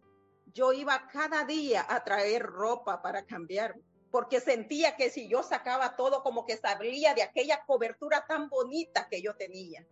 yo 0.53 0.73
iba 0.73 1.07
cada 1.07 1.43
día 1.45 1.85
a 1.87 2.03
traer 2.03 2.43
ropa 2.43 3.01
para 3.01 3.25
cambiar, 3.25 3.75
porque 4.11 4.39
sentía 4.39 4.95
que 4.95 5.09
si 5.09 5.27
yo 5.27 5.43
sacaba 5.43 5.95
todo 5.95 6.23
como 6.23 6.45
que 6.45 6.57
salía 6.57 7.13
de 7.13 7.23
aquella 7.23 7.63
cobertura 7.65 8.25
tan 8.27 8.49
bonita 8.49 9.07
que 9.09 9.21
yo 9.21 9.35
tenía. 9.35 9.85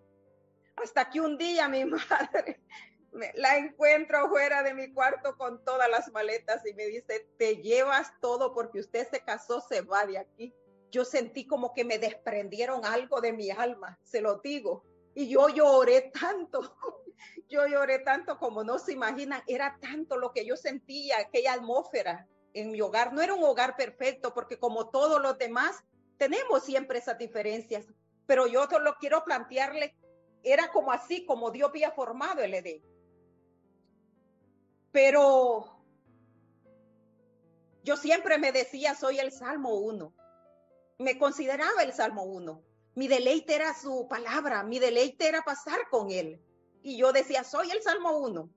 Hasta 0.77 1.09
que 1.09 1.21
un 1.21 1.37
día 1.37 1.67
mi 1.67 1.85
madre 1.85 2.61
la 3.35 3.57
encuentro 3.57 4.29
fuera 4.29 4.61
de 4.63 4.73
mi 4.73 4.93
cuarto 4.93 5.37
con 5.37 5.63
todas 5.63 5.89
las 5.89 6.11
maletas 6.11 6.65
y 6.65 6.73
me 6.73 6.85
dice, 6.87 7.27
te 7.37 7.57
llevas 7.57 8.11
todo 8.19 8.53
porque 8.53 8.79
usted 8.79 9.07
se 9.09 9.21
casó, 9.21 9.61
se 9.61 9.81
va 9.81 10.05
de 10.05 10.17
aquí. 10.17 10.53
Yo 10.91 11.05
sentí 11.05 11.47
como 11.47 11.73
que 11.73 11.85
me 11.85 11.97
desprendieron 11.97 12.85
algo 12.85 13.21
de 13.21 13.33
mi 13.33 13.51
alma, 13.51 13.99
se 14.03 14.21
lo 14.21 14.39
digo. 14.39 14.83
Y 15.13 15.29
yo 15.29 15.47
lloré 15.49 16.11
tanto 16.19 16.75
yo 17.49 17.67
lloré 17.67 17.99
tanto 17.99 18.37
como 18.37 18.63
no 18.63 18.79
se 18.79 18.93
imaginan, 18.93 19.41
era 19.47 19.77
tanto 19.79 20.17
lo 20.17 20.31
que 20.33 20.45
yo 20.45 20.55
sentía, 20.57 21.19
aquella 21.19 21.53
atmósfera 21.53 22.27
en 22.53 22.71
mi 22.71 22.81
hogar. 22.81 23.13
No 23.13 23.21
era 23.21 23.33
un 23.33 23.43
hogar 23.43 23.75
perfecto, 23.75 24.33
porque 24.33 24.57
como 24.57 24.89
todos 24.89 25.21
los 25.21 25.37
demás, 25.37 25.83
tenemos 26.17 26.63
siempre 26.63 26.99
esas 26.99 27.17
diferencias, 27.17 27.85
pero 28.25 28.47
yo 28.47 28.67
lo 28.79 28.95
quiero 28.95 29.23
plantearle, 29.23 29.95
era 30.43 30.71
como 30.71 30.91
así, 30.91 31.25
como 31.25 31.51
Dios 31.51 31.69
había 31.69 31.91
formado 31.91 32.41
el 32.41 32.53
Edén. 32.53 32.81
Pero 34.91 35.81
yo 37.83 37.97
siempre 37.97 38.37
me 38.37 38.51
decía, 38.51 38.95
soy 38.95 39.19
el 39.19 39.31
Salmo 39.31 39.75
1. 39.75 40.13
Me 40.99 41.19
consideraba 41.19 41.83
el 41.83 41.93
Salmo 41.93 42.23
1. 42.23 42.63
Mi 42.95 43.07
deleite 43.07 43.55
era 43.55 43.73
su 43.73 44.07
palabra, 44.07 44.63
mi 44.63 44.79
deleite 44.79 45.27
era 45.27 45.41
pasar 45.41 45.89
con 45.89 46.09
él 46.11 46.41
y 46.85 46.97
yo 46.97 47.11
decía, 47.11 47.43
soy 47.43 47.71
el 47.71 47.81
Salmo 47.81 48.19
1. 48.19 48.47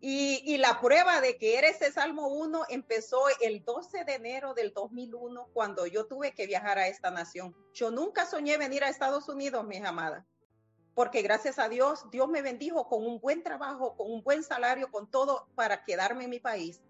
Y, 0.00 0.58
la 0.58 0.80
prueba 0.80 1.20
de 1.20 1.36
que 1.36 1.58
eres 1.58 1.82
el 1.82 1.92
Salmo 1.92 2.28
1 2.28 2.66
empezó 2.68 3.22
el 3.40 3.64
12 3.64 4.04
de 4.04 4.14
enero 4.14 4.54
del 4.54 4.72
2001 4.72 5.48
cuando 5.52 5.86
yo 5.86 6.06
tuve 6.06 6.34
que 6.34 6.46
viajar 6.46 6.78
a 6.78 6.86
esta 6.86 7.10
nación. 7.10 7.52
Yo 7.72 7.90
nunca 7.90 8.26
soñé 8.26 8.58
venir 8.58 8.84
a 8.84 8.90
Estados 8.90 9.28
Unidos, 9.28 9.66
mis 9.66 9.84
amadas, 9.84 10.24
porque 10.94 11.20
gracias 11.20 11.58
a 11.58 11.68
Dios, 11.68 12.08
Dios 12.12 12.28
me 12.28 12.42
bendijo 12.42 12.88
con 12.88 13.04
un 13.04 13.18
buen 13.18 13.42
trabajo, 13.42 13.96
con 13.96 14.12
un 14.12 14.22
buen 14.22 14.44
salario, 14.44 14.88
con 14.92 15.10
todo 15.10 15.48
para 15.56 15.82
quedarme 15.82 16.24
en 16.24 16.30
mi 16.30 16.38
país. 16.38 16.80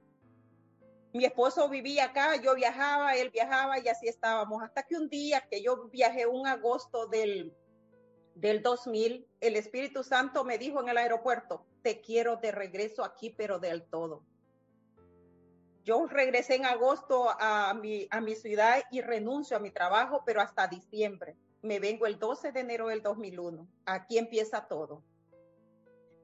Mi 1.14 1.24
esposo 1.24 1.66
vivía 1.70 2.04
acá, 2.04 2.36
yo 2.36 2.54
viajaba, 2.54 3.16
él 3.16 3.30
viajaba 3.30 3.78
y 3.78 3.88
así 3.88 4.06
estábamos, 4.06 4.62
hasta 4.62 4.82
que 4.82 4.96
un 4.96 5.08
día 5.08 5.48
que 5.50 5.62
yo 5.62 5.88
viajé 5.88 6.26
un 6.26 6.46
agosto 6.46 7.06
del 7.06 7.56
del 8.40 8.62
2000, 8.62 9.26
el 9.40 9.56
Espíritu 9.56 10.04
Santo 10.04 10.44
me 10.44 10.58
dijo 10.58 10.80
en 10.80 10.88
el 10.88 10.96
aeropuerto, 10.96 11.66
te 11.82 12.00
quiero 12.00 12.36
de 12.36 12.52
regreso 12.52 13.04
aquí, 13.04 13.30
pero 13.30 13.58
del 13.58 13.82
todo. 13.82 14.22
Yo 15.84 16.06
regresé 16.06 16.54
en 16.54 16.66
agosto 16.66 17.28
a 17.30 17.74
mi, 17.74 18.06
a 18.10 18.22
ciudad 18.36 18.82
y 18.92 19.00
renuncio 19.00 19.56
a 19.56 19.60
mi 19.60 19.70
trabajo, 19.70 20.22
pero 20.24 20.40
hasta 20.40 20.68
diciembre. 20.68 21.36
Me 21.62 21.80
vengo 21.80 22.06
el 22.06 22.18
12 22.18 22.52
de 22.52 22.60
enero 22.60 22.88
del 22.88 23.02
2001. 23.02 23.66
Aquí 23.86 24.18
empieza 24.18 24.68
todo. 24.68 25.02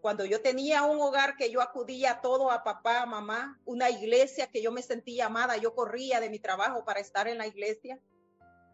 Cuando 0.00 0.25
yo 0.25 0.40
tenía 0.40 0.85
un 0.85 1.00
hogar 1.00 1.35
que 1.37 1.50
yo 1.50 1.62
acudía 1.62 2.21
todo 2.21 2.50
a 2.50 2.62
papá, 2.62 3.00
a 3.00 3.06
mamá, 3.06 3.59
una 3.64 3.90
iglesia 3.90 4.49
que 4.49 4.62
yo 4.62 4.71
me 4.71 4.83
sentía 4.83 5.26
amada, 5.26 5.56
yo 5.56 5.75
corría 5.75 6.21
de 6.21 6.30
mi 6.30 6.38
trabajo 6.38 6.85
para 6.85 7.00
estar 7.00 7.26
en 7.26 7.38
la 7.38 7.47
iglesia. 7.47 7.99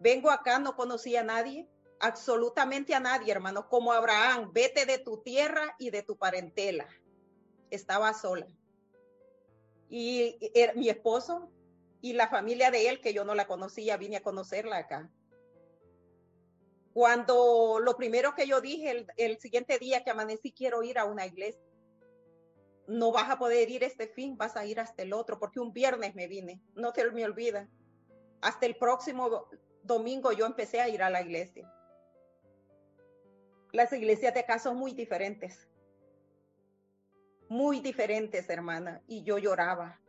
Vengo 0.01 0.31
acá, 0.31 0.59
no 0.59 0.75
conocía 0.75 1.21
a 1.21 1.25
nadie, 1.25 1.69
absolutamente 2.01 2.95
a 2.95 3.01
nadie, 3.01 3.31
hermano, 3.31 3.69
como 3.69 3.93
Abraham, 3.93 4.51
vete 4.53 4.87
de 4.87 4.99
tu 4.99 5.19
tierra 5.19 5.77
y 5.79 5.91
de 5.91 6.03
tu 6.03 6.17
parentela. 6.17 6.89
Estaba 7.71 8.13
sola. 8.15 8.47
Y, 9.89 10.39
mi 10.77 10.89
esposo 10.89 11.51
y 12.01 12.15
la 12.15 12.29
familia 12.29 12.71
de 12.71 12.89
él, 12.89 13.01
que 13.01 13.13
yo 13.13 13.25
no 13.25 13.35
la 13.35 13.47
conocía, 13.47 13.99
vine 13.99 14.17
a 14.17 14.23
conocerla 14.23 14.79
acá. 14.79 15.11
Cuando 16.95 17.79
lo 17.81 17.97
primero 17.97 18.35
que 18.35 18.47
yo 18.47 18.61
dije 18.61 18.91
el, 18.91 19.07
el 19.17 19.39
siguiente 19.39 19.79
día 19.79 20.03
que 20.03 20.11
amanecí, 20.11 20.53
quiero 20.53 20.83
ir 20.83 20.99
a 20.99 21.05
una 21.05 21.27
iglesia. 21.27 21.63
No 22.89 23.13
vas 23.13 23.31
a 23.31 23.39
poder 23.39 23.71
ir 23.71 23.85
este 23.85 24.09
fin, 24.09 24.37
vas 24.37 24.57
a 24.57 24.65
ir 24.65 24.81
hasta 24.81 25.03
el 25.03 25.13
otro, 25.13 25.39
porque 25.39 25.61
un 25.61 25.73
viernes 25.73 26.15
me 26.15 26.27
vine, 26.27 26.61
no 26.75 26.93
te 26.93 27.09
me 27.11 27.25
olvida. 27.25 27.69
Hasta 28.41 28.67
el 28.67 28.77
próximo 28.77 29.49
domingo 29.83 30.33
yo 30.33 30.47
empecé 30.47 30.81
a 30.81 30.89
ir 30.89 31.03
a 31.03 31.11
la 31.11 31.21
iglesia 31.21 31.71
las 33.73 33.93
iglesias 33.93 34.35
de 34.35 34.41
acá 34.41 34.59
son 34.59 34.77
muy 34.77 34.93
diferentes. 34.93 35.69
Muy 37.49 37.81
diferentes, 37.81 38.49
hermana. 38.49 39.03
Y 39.07 39.23
yo 39.23 39.39
lloraba. 39.39 40.01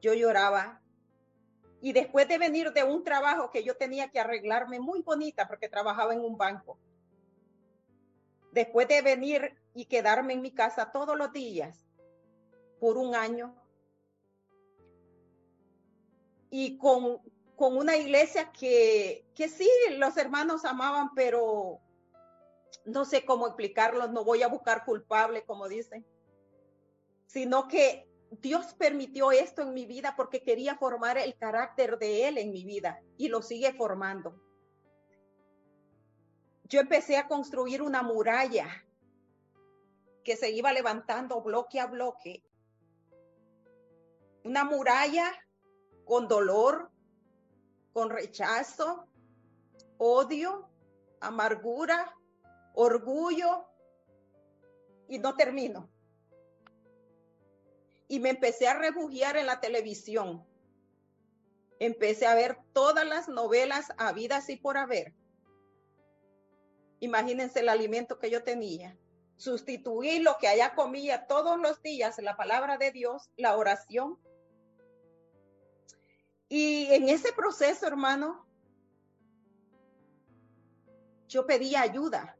Yo 0.00 0.14
lloraba. 0.14 0.80
Y 1.80 1.92
después 1.92 2.28
de 2.28 2.38
venir 2.38 2.72
de 2.72 2.84
un 2.84 3.04
trabajo 3.04 3.50
que 3.50 3.62
yo 3.62 3.76
tenía 3.76 4.10
que 4.10 4.20
arreglarme 4.20 4.80
muy 4.80 5.02
bonita 5.02 5.46
porque 5.46 5.68
trabajaba 5.68 6.14
en 6.14 6.20
un 6.20 6.36
banco. 6.36 6.78
después 8.52 8.88
de 8.88 9.02
venir 9.02 9.54
y 9.74 9.84
quedarme 9.86 10.32
en 10.34 10.42
mi 10.42 10.50
casa 10.50 10.90
todos 10.90 11.16
los 11.16 11.32
días 11.32 11.86
por 12.80 12.96
un 12.96 13.14
año 13.14 13.54
y 16.50 16.78
con, 16.78 17.20
con 17.56 17.76
una 17.76 17.96
iglesia 17.96 18.50
que, 18.52 19.26
que 19.34 19.48
sí, 19.48 19.68
los 19.96 20.16
hermanos 20.16 20.64
amaban, 20.64 21.14
pero 21.14 21.80
no 22.88 23.04
sé 23.04 23.24
cómo 23.24 23.46
explicarlo, 23.46 24.08
no 24.08 24.24
voy 24.24 24.42
a 24.42 24.48
buscar 24.48 24.84
culpable, 24.84 25.44
como 25.44 25.68
dicen, 25.68 26.06
sino 27.26 27.68
que 27.68 28.08
Dios 28.30 28.74
permitió 28.74 29.30
esto 29.30 29.62
en 29.62 29.74
mi 29.74 29.86
vida 29.86 30.14
porque 30.16 30.42
quería 30.42 30.76
formar 30.76 31.18
el 31.18 31.36
carácter 31.36 31.98
de 31.98 32.28
Él 32.28 32.38
en 32.38 32.52
mi 32.52 32.64
vida 32.64 33.00
y 33.16 33.28
lo 33.28 33.42
sigue 33.42 33.72
formando. 33.72 34.40
Yo 36.64 36.80
empecé 36.80 37.16
a 37.16 37.28
construir 37.28 37.80
una 37.82 38.02
muralla 38.02 38.66
que 40.24 40.36
se 40.36 40.50
iba 40.50 40.72
levantando 40.72 41.40
bloque 41.40 41.80
a 41.80 41.86
bloque. 41.86 42.42
Una 44.44 44.64
muralla 44.64 45.30
con 46.04 46.28
dolor, 46.28 46.90
con 47.92 48.10
rechazo, 48.10 49.06
odio, 49.96 50.68
amargura, 51.20 52.17
orgullo 52.80 53.66
y 55.08 55.18
no 55.18 55.34
termino. 55.34 55.90
Y 58.06 58.20
me 58.20 58.30
empecé 58.30 58.68
a 58.68 58.78
refugiar 58.78 59.36
en 59.36 59.46
la 59.46 59.58
televisión. 59.58 60.46
Empecé 61.80 62.26
a 62.26 62.36
ver 62.36 62.56
todas 62.72 63.04
las 63.04 63.28
novelas 63.28 63.92
habidas 63.98 64.48
y 64.48 64.56
por 64.56 64.76
haber. 64.76 65.12
Imagínense 67.00 67.60
el 67.60 67.68
alimento 67.68 68.20
que 68.20 68.30
yo 68.30 68.44
tenía. 68.44 68.96
Sustituí 69.36 70.20
lo 70.20 70.36
que 70.38 70.46
allá 70.46 70.76
comía 70.76 71.26
todos 71.26 71.58
los 71.58 71.82
días, 71.82 72.18
la 72.18 72.36
palabra 72.36 72.78
de 72.78 72.92
Dios, 72.92 73.28
la 73.36 73.56
oración. 73.56 74.20
Y 76.48 76.86
en 76.92 77.08
ese 77.08 77.32
proceso, 77.32 77.88
hermano, 77.88 78.46
yo 81.26 81.44
pedía 81.44 81.82
ayuda 81.82 82.37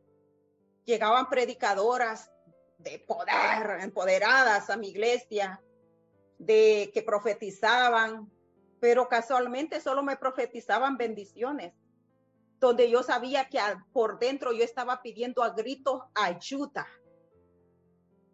llegaban 0.89 1.29
predicadoras 1.29 2.31
de 2.79 2.99
poder, 3.01 3.81
empoderadas 3.83 4.71
a 4.71 4.77
mi 4.79 4.89
iglesia, 4.89 5.63
de 6.39 6.91
que 6.95 7.03
profetizaban, 7.03 8.33
pero 8.81 9.07
casualmente 9.07 9.83
solo 9.83 10.03
me 10.03 10.17
profetizaban 10.17 10.97
bendiciones, 10.97 11.75
donde 12.59 12.89
yo 12.89 13.03
sabía 13.03 13.51
que 13.51 13.61
por 13.93 14.19
dentro 14.19 14.53
yo 14.53 14.65
estaba 14.65 15.03
pidiendo 15.03 15.43
a 15.43 15.51
gritos 15.51 16.05
ayuda. 16.15 16.87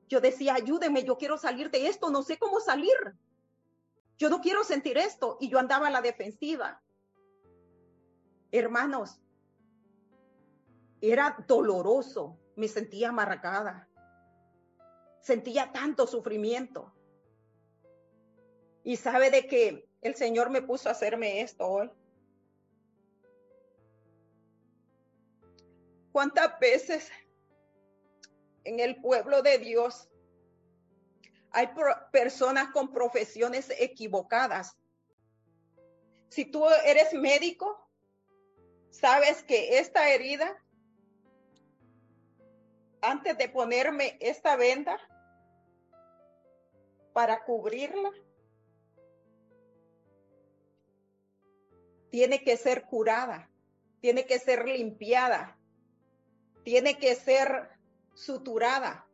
Yo 0.09 0.21
decía, 0.21 0.55
ayúdeme, 0.55 1.03
yo 1.03 1.19
quiero 1.19 1.37
salir 1.37 1.73
de 1.73 1.89
esto, 1.89 2.09
no 2.11 2.23
sé 2.23 2.39
cómo 2.39 2.61
salir. 2.61 2.95
Yo 4.17 4.31
no 4.31 4.41
quiero 4.41 4.63
sentir 4.63 4.97
esto. 4.97 5.39
Y 5.41 5.49
yo 5.49 5.59
andaba 5.59 5.89
a 5.89 5.91
la 5.91 6.03
defensiva. 6.03 6.81
Hermanos, 8.53 9.19
era 11.01 11.37
doloroso 11.49 12.39
me 12.57 12.69
sentía 12.69 13.09
amargada. 13.09 13.89
Sentía 15.21 15.73
tanto 15.73 16.07
sufrimiento. 16.07 16.93
Y 18.83 18.97
sabe 18.97 19.31
de 19.31 19.47
que 19.47 19.89
el 20.03 20.15
Señor 20.15 20.51
me 20.51 20.63
puso 20.63 20.89
a 20.89 20.93
hacerme 20.93 21.41
esto 21.41 21.67
hoy. 21.67 21.91
¿Cuántas 26.13 26.59
veces 26.61 27.11
en 28.65 28.79
el 28.79 29.01
pueblo 29.01 29.43
de 29.43 29.59
Dios 29.59 30.09
hay 31.51 31.71
personas 32.13 32.69
con 32.73 32.93
profesiones 32.93 33.73
equivocadas? 33.79 34.77
Si 36.29 36.45
tú 36.45 36.67
eres 36.85 37.15
médico, 37.15 37.89
sabes 38.91 39.43
que 39.43 39.79
esta 39.79 40.11
herida 40.11 40.64
antes 43.05 43.37
de 43.37 43.49
ponerme 43.49 44.17
esta 44.21 44.57
venda 44.57 44.99
para 47.13 47.45
cubrirla, 47.45 48.11
tiene 52.11 52.43
que 52.43 52.57
ser 52.57 52.85
curada, 52.85 53.51
tiene 54.01 54.25
que 54.25 54.39
ser 54.39 54.67
limpiada, 54.67 55.59
tiene 56.65 56.99
que 56.99 57.15
ser 57.15 57.71
suturada, 58.15 59.07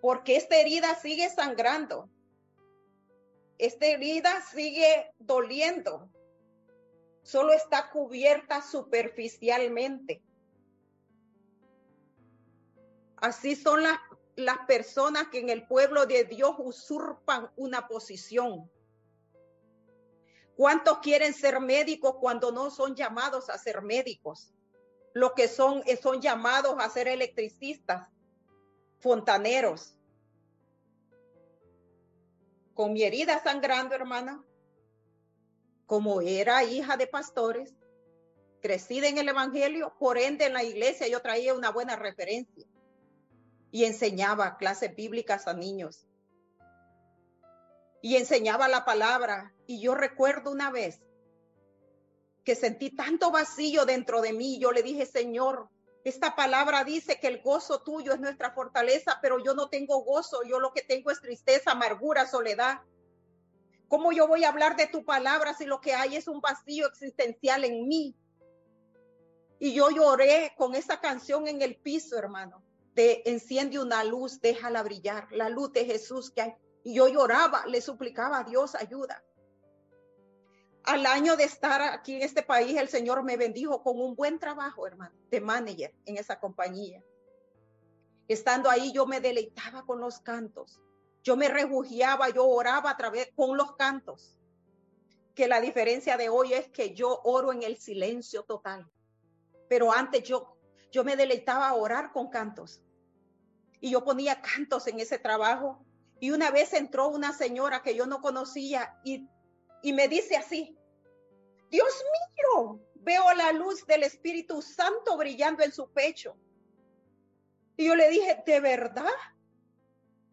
porque 0.00 0.36
esta 0.36 0.56
herida 0.56 0.94
sigue 0.96 1.28
sangrando, 1.30 2.08
esta 3.58 3.86
herida 3.86 4.40
sigue 4.42 5.12
doliendo, 5.18 6.08
solo 7.22 7.52
está 7.52 7.90
cubierta 7.90 8.62
superficialmente. 8.62 10.22
Así 13.20 13.56
son 13.56 13.82
las, 13.82 13.98
las 14.36 14.58
personas 14.66 15.28
que 15.28 15.40
en 15.40 15.50
el 15.50 15.66
pueblo 15.66 16.06
de 16.06 16.24
Dios 16.24 16.54
usurpan 16.58 17.50
una 17.56 17.88
posición. 17.88 18.70
¿Cuántos 20.56 20.98
quieren 20.98 21.34
ser 21.34 21.60
médicos 21.60 22.16
cuando 22.20 22.52
no 22.52 22.70
son 22.70 22.94
llamados 22.94 23.50
a 23.50 23.58
ser 23.58 23.82
médicos? 23.82 24.54
Lo 25.12 25.34
que 25.34 25.48
son 25.48 25.82
son 26.00 26.20
llamados 26.20 26.76
a 26.78 26.88
ser 26.88 27.08
electricistas, 27.08 28.08
fontaneros. 28.98 29.96
Con 32.74 32.92
mi 32.92 33.02
herida 33.02 33.42
sangrando, 33.42 33.96
hermana, 33.96 34.44
como 35.86 36.20
era 36.20 36.62
hija 36.62 36.96
de 36.96 37.08
pastores, 37.08 37.74
crecida 38.60 39.08
en 39.08 39.18
el 39.18 39.28
Evangelio, 39.28 39.96
por 39.98 40.18
ende 40.18 40.46
en 40.46 40.52
la 40.52 40.62
iglesia 40.62 41.08
yo 41.08 41.20
traía 41.20 41.54
una 41.54 41.70
buena 41.70 41.96
referencia 41.96 42.66
y 43.70 43.84
enseñaba 43.84 44.56
clases 44.56 44.94
bíblicas 44.94 45.46
a 45.46 45.54
niños. 45.54 46.06
Y 48.00 48.16
enseñaba 48.16 48.68
la 48.68 48.84
palabra. 48.84 49.54
Y 49.66 49.80
yo 49.80 49.94
recuerdo 49.94 50.50
una 50.50 50.70
vez 50.70 51.00
que 52.44 52.54
sentí 52.54 52.90
tanto 52.90 53.30
vacío 53.30 53.84
dentro 53.84 54.22
de 54.22 54.32
mí. 54.32 54.58
Yo 54.58 54.72
le 54.72 54.82
dije, 54.82 55.04
Señor, 55.04 55.68
esta 56.04 56.34
palabra 56.34 56.84
dice 56.84 57.18
que 57.20 57.26
el 57.26 57.42
gozo 57.42 57.82
tuyo 57.82 58.14
es 58.14 58.20
nuestra 58.20 58.52
fortaleza, 58.52 59.18
pero 59.20 59.42
yo 59.44 59.54
no 59.54 59.68
tengo 59.68 60.02
gozo. 60.02 60.42
Yo 60.44 60.60
lo 60.60 60.72
que 60.72 60.82
tengo 60.82 61.10
es 61.10 61.20
tristeza, 61.20 61.72
amargura, 61.72 62.26
soledad. 62.26 62.80
¿Cómo 63.88 64.12
yo 64.12 64.28
voy 64.28 64.44
a 64.44 64.50
hablar 64.50 64.76
de 64.76 64.86
tu 64.86 65.04
palabra 65.04 65.54
si 65.54 65.64
lo 65.64 65.80
que 65.80 65.94
hay 65.94 66.16
es 66.16 66.28
un 66.28 66.40
vacío 66.40 66.86
existencial 66.86 67.64
en 67.64 67.86
mí? 67.88 68.14
Y 69.58 69.74
yo 69.74 69.90
lloré 69.90 70.52
con 70.56 70.74
esa 70.74 71.00
canción 71.00 71.48
en 71.48 71.62
el 71.62 71.76
piso, 71.76 72.16
hermano 72.16 72.62
enciende 72.98 73.78
una 73.78 74.02
luz, 74.02 74.40
déjala 74.40 74.82
brillar, 74.82 75.28
la 75.30 75.48
luz 75.48 75.72
de 75.72 75.84
Jesús 75.84 76.32
que 76.32 76.42
hay. 76.42 76.54
Y 76.82 76.94
yo 76.94 77.06
lloraba, 77.06 77.64
le 77.66 77.80
suplicaba 77.80 78.38
a 78.38 78.44
Dios 78.44 78.74
ayuda. 78.74 79.22
Al 80.82 81.06
año 81.06 81.36
de 81.36 81.44
estar 81.44 81.80
aquí 81.80 82.16
en 82.16 82.22
este 82.22 82.42
país, 82.42 82.76
el 82.76 82.88
Señor 82.88 83.22
me 83.22 83.36
bendijo 83.36 83.82
con 83.82 84.00
un 84.00 84.16
buen 84.16 84.38
trabajo, 84.38 84.86
hermano, 84.86 85.14
de 85.30 85.40
manager 85.40 85.94
en 86.06 86.16
esa 86.16 86.40
compañía. 86.40 87.00
Estando 88.26 88.68
ahí, 88.68 88.92
yo 88.92 89.06
me 89.06 89.20
deleitaba 89.20 89.84
con 89.84 90.00
los 90.00 90.18
cantos. 90.18 90.80
Yo 91.22 91.36
me 91.36 91.48
refugiaba, 91.48 92.30
yo 92.30 92.48
oraba 92.48 92.90
a 92.90 92.96
través 92.96 93.30
con 93.36 93.56
los 93.56 93.76
cantos. 93.76 94.38
Que 95.36 95.46
la 95.46 95.60
diferencia 95.60 96.16
de 96.16 96.30
hoy 96.30 96.52
es 96.52 96.68
que 96.70 96.94
yo 96.94 97.20
oro 97.22 97.52
en 97.52 97.62
el 97.62 97.76
silencio 97.76 98.42
total. 98.42 98.90
Pero 99.68 99.92
antes 99.92 100.24
yo, 100.24 100.56
yo 100.90 101.04
me 101.04 101.16
deleitaba 101.16 101.68
a 101.68 101.74
orar 101.74 102.12
con 102.12 102.28
cantos 102.28 102.82
y 103.80 103.90
yo 103.90 104.04
ponía 104.04 104.40
cantos 104.40 104.86
en 104.86 105.00
ese 105.00 105.18
trabajo. 105.18 105.84
Y 106.20 106.30
una 106.30 106.50
vez 106.50 106.72
entró 106.72 107.08
una 107.08 107.32
señora 107.32 107.82
que 107.82 107.94
yo 107.94 108.06
no 108.06 108.20
conocía 108.20 108.98
y, 109.04 109.28
y 109.82 109.92
me 109.92 110.08
dice 110.08 110.36
así, 110.36 110.76
Dios 111.70 112.04
mío, 112.12 112.80
veo 112.96 113.32
la 113.34 113.52
luz 113.52 113.86
del 113.86 114.02
Espíritu 114.02 114.62
Santo 114.62 115.16
brillando 115.16 115.62
en 115.62 115.72
su 115.72 115.90
pecho. 115.90 116.36
Y 117.76 117.86
yo 117.86 117.94
le 117.94 118.08
dije, 118.10 118.42
¿de 118.44 118.60
verdad? 118.60 119.12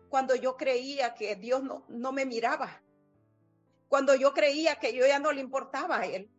Cuando 0.10 0.36
yo 0.36 0.58
creía 0.58 1.13
que 1.13 1.36
Dios 1.36 1.62
no, 1.63 1.86
no 1.89 2.12
me 2.12 2.25
miraba. 2.25 2.81
Cuando 3.88 4.15
yo 4.15 4.34
creía 4.34 4.77
que 4.77 4.93
yo 4.93 5.05
ya 5.05 5.19
no 5.19 5.31
le 5.31 5.41
importaba 5.41 5.99
a 5.99 6.05
él. 6.05 6.31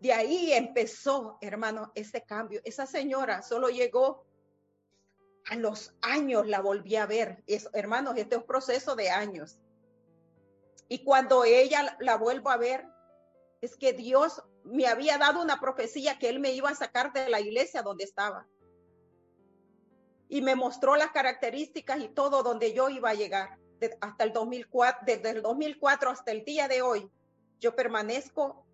De 0.00 0.12
ahí 0.12 0.52
empezó, 0.52 1.38
hermano, 1.40 1.92
ese 1.94 2.24
cambio. 2.24 2.60
Esa 2.64 2.86
señora 2.86 3.42
solo 3.42 3.68
llegó 3.68 4.27
a 5.48 5.56
los 5.56 5.94
años 6.02 6.46
la 6.46 6.60
volví 6.60 6.96
a 6.96 7.06
ver. 7.06 7.42
Es, 7.46 7.68
hermanos, 7.72 8.14
este 8.16 8.36
es 8.36 8.42
un 8.42 8.46
proceso 8.46 8.94
de 8.96 9.10
años. 9.10 9.58
Y 10.88 11.04
cuando 11.04 11.44
ella 11.44 11.96
la 12.00 12.16
vuelvo 12.16 12.50
a 12.50 12.56
ver, 12.56 12.86
es 13.60 13.76
que 13.76 13.92
Dios 13.92 14.42
me 14.64 14.86
había 14.86 15.18
dado 15.18 15.42
una 15.42 15.60
profecía 15.60 16.18
que 16.18 16.28
Él 16.28 16.38
me 16.38 16.52
iba 16.52 16.70
a 16.70 16.74
sacar 16.74 17.12
de 17.12 17.28
la 17.28 17.40
iglesia 17.40 17.82
donde 17.82 18.04
estaba. 18.04 18.46
y 20.30 20.42
me 20.42 20.54
mostró 20.54 20.94
las 20.96 21.10
características 21.10 22.00
y 22.00 22.08
todo 22.08 22.42
donde 22.42 22.74
yo 22.74 22.90
iba 22.90 23.08
a 23.08 23.14
llegar. 23.14 23.56
hasta 24.02 24.24
el 24.24 24.32
2004, 24.34 25.00
desde 25.06 25.30
el 25.30 25.40
2004 25.40 26.10
hasta 26.10 26.32
el 26.32 26.44
día 26.44 26.68
de 26.68 26.82
hoy, 26.82 27.10
yo 27.60 27.74
permanezco 27.74 28.66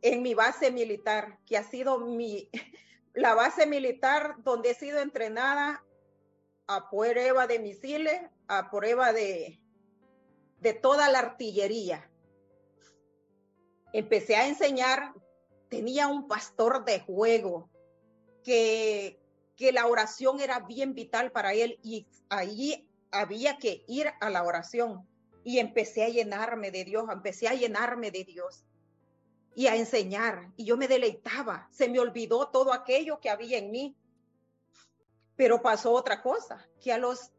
en 0.00 0.22
mi 0.22 0.34
base 0.34 0.70
militar, 0.70 1.38
que 1.44 1.56
ha 1.56 1.64
sido 1.64 1.98
mi, 1.98 2.48
la 3.14 3.34
base 3.34 3.66
militar 3.66 4.36
donde 4.44 4.70
he 4.70 4.74
sido 4.74 5.00
entrenada 5.00 5.84
a 6.66 6.90
prueba 6.90 7.46
de 7.46 7.58
misiles, 7.58 8.20
a 8.48 8.70
prueba 8.70 9.12
de, 9.12 9.60
de 10.60 10.74
toda 10.74 11.10
la 11.10 11.18
artillería. 11.18 12.10
Empecé 13.92 14.36
a 14.36 14.46
enseñar, 14.46 15.12
tenía 15.68 16.06
un 16.06 16.28
pastor 16.28 16.84
de 16.84 17.00
juego 17.00 17.68
que, 18.42 19.20
que 19.56 19.72
la 19.72 19.86
oración 19.86 20.40
era 20.40 20.60
bien 20.60 20.94
vital 20.94 21.30
para 21.32 21.52
él 21.52 21.78
y 21.82 22.06
ahí 22.28 22.88
había 23.10 23.58
que 23.58 23.84
ir 23.86 24.10
a 24.20 24.30
la 24.30 24.44
oración. 24.44 25.06
Y 25.44 25.58
empecé 25.58 26.04
a 26.04 26.08
llenarme 26.08 26.70
de 26.70 26.84
Dios, 26.84 27.04
empecé 27.10 27.48
a 27.48 27.54
llenarme 27.54 28.10
de 28.10 28.24
Dios 28.24 28.64
y 29.54 29.66
a 29.66 29.76
enseñar. 29.76 30.50
Y 30.56 30.64
yo 30.64 30.76
me 30.76 30.88
deleitaba, 30.88 31.68
se 31.70 31.88
me 31.88 31.98
olvidó 31.98 32.48
todo 32.48 32.72
aquello 32.72 33.20
que 33.20 33.30
había 33.30 33.58
en 33.58 33.70
mí. 33.70 33.96
Pero 35.42 35.60
pasó 35.60 35.90
otra 35.90 36.22
cosa, 36.22 36.64
que 36.80 36.92
a 36.92 36.98
los 36.98 37.32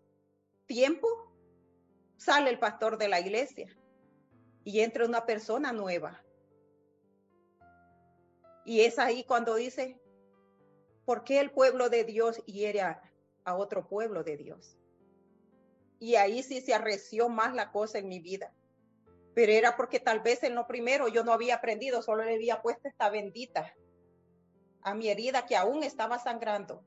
tiempos 0.65 1.09
sale 2.17 2.49
el 2.49 2.59
pastor 2.59 2.97
de 2.97 3.07
la 3.07 3.21
iglesia 3.21 3.73
y 4.65 4.81
entra 4.81 5.05
una 5.05 5.25
persona 5.25 5.71
nueva. 5.71 6.21
Y 8.65 8.81
es 8.81 8.99
ahí 8.99 9.23
cuando 9.23 9.55
dice, 9.55 10.01
¿por 11.05 11.23
qué 11.23 11.39
el 11.39 11.51
pueblo 11.51 11.87
de 11.87 12.03
Dios 12.03 12.43
hiere 12.45 12.81
a, 12.81 13.01
a 13.45 13.55
otro 13.55 13.87
pueblo 13.87 14.25
de 14.25 14.35
Dios? 14.35 14.77
Y 15.97 16.15
ahí 16.15 16.43
sí 16.43 16.59
se 16.59 16.73
arreció 16.73 17.29
más 17.29 17.55
la 17.55 17.71
cosa 17.71 17.99
en 17.99 18.09
mi 18.09 18.19
vida 18.19 18.53
pero 19.33 19.53
era 19.53 19.77
porque 19.77 20.01
tal 20.01 20.19
vez 20.19 20.43
en 20.43 20.55
lo 20.55 20.67
primero 20.67 21.07
yo 21.07 21.23
no 21.23 21.31
había 21.31 21.55
aprendido, 21.55 22.01
solo 22.01 22.25
le 22.25 22.35
había 22.35 22.61
puesto 22.61 22.89
esta 22.89 23.09
bendita 23.09 23.73
a 24.81 24.93
mi 24.93 25.07
herida 25.07 25.45
que 25.45 25.55
aún 25.55 25.83
estaba 25.83 26.19
sangrando. 26.19 26.83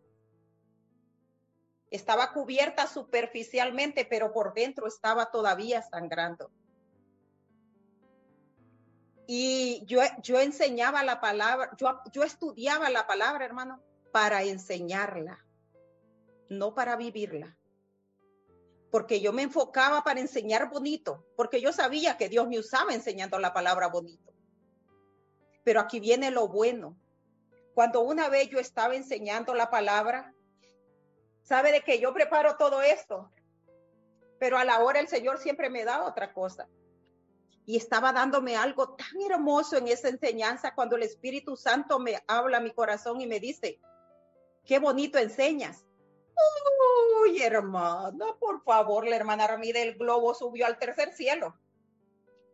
Estaba 1.91 2.33
cubierta 2.33 2.87
superficialmente, 2.87 4.05
pero 4.05 4.33
por 4.33 4.55
dentro 4.55 4.87
estaba 4.87 5.31
todavía 5.31 5.83
sangrando. 5.83 6.51
Y 9.27 9.85
yo, 9.87 10.01
yo 10.23 10.41
enseñaba 10.41 11.03
la 11.03 11.21
palabra, 11.21 11.71
yo, 11.77 12.01
yo 12.13 12.23
estudiaba 12.23 12.91
la 12.91 13.07
palabra, 13.07 13.45
hermano, 13.45 13.83
para 14.13 14.43
enseñarla, 14.43 15.45
no 16.49 16.75
para 16.75 16.97
vivirla 16.97 17.57
porque 18.97 19.21
yo 19.21 19.31
me 19.33 19.43
enfocaba 19.43 20.03
para 20.03 20.21
enseñar 20.21 20.71
bonito, 20.71 21.23
porque 21.37 21.61
yo 21.61 21.71
sabía 21.71 22.17
que 22.17 22.31
Dios 22.31 22.49
me 22.49 22.59
usaba 22.59 22.95
enseñando 22.95 23.39
la 23.39 23.53
palabra 23.53 23.89
bonito. 23.89 24.33
Pero 25.65 25.81
aquí 25.81 26.01
viene 26.01 26.31
lo 26.31 26.49
bueno. 26.49 26.97
Cuando 27.75 28.01
una 28.01 28.31
vez 28.31 28.49
yo 28.49 28.59
estaba 28.59 28.95
enseñando 28.95 29.53
la 29.55 29.69
palabra, 29.69 30.33
sabe 31.47 31.71
de 31.71 31.83
que 31.83 32.01
yo 32.01 32.13
preparo 32.13 32.57
todo 32.57 32.83
esto, 32.83 33.31
pero 34.39 34.59
a 34.59 34.65
la 34.65 34.83
hora 34.83 34.99
el 34.99 35.07
Señor 35.07 35.39
siempre 35.39 35.71
me 35.71 35.85
da 35.85 36.05
otra 36.05 36.33
cosa. 36.33 36.69
Y 37.65 37.77
estaba 37.77 38.13
dándome 38.13 38.57
algo 38.57 38.95
tan 38.97 39.21
hermoso 39.31 39.77
en 39.77 39.89
esa 39.89 40.09
enseñanza 40.09 40.75
cuando 40.75 40.97
el 40.97 41.05
Espíritu 41.05 41.57
Santo 41.57 41.99
me 41.99 42.21
habla 42.27 42.59
a 42.59 42.61
mi 42.61 42.73
corazón 42.73 43.21
y 43.21 43.27
me 43.27 43.39
dice, 43.41 43.81
qué 44.65 44.79
bonito 44.81 45.19
enseñas. 45.19 45.85
Uy, 47.23 47.41
hermana, 47.41 48.27
por 48.39 48.63
favor, 48.63 49.07
la 49.07 49.17
hermana 49.17 49.47
Ramírez, 49.47 49.85
el 49.85 49.97
globo 49.97 50.35
subió 50.35 50.67
al 50.67 50.79
tercer 50.79 51.13
cielo. 51.13 51.57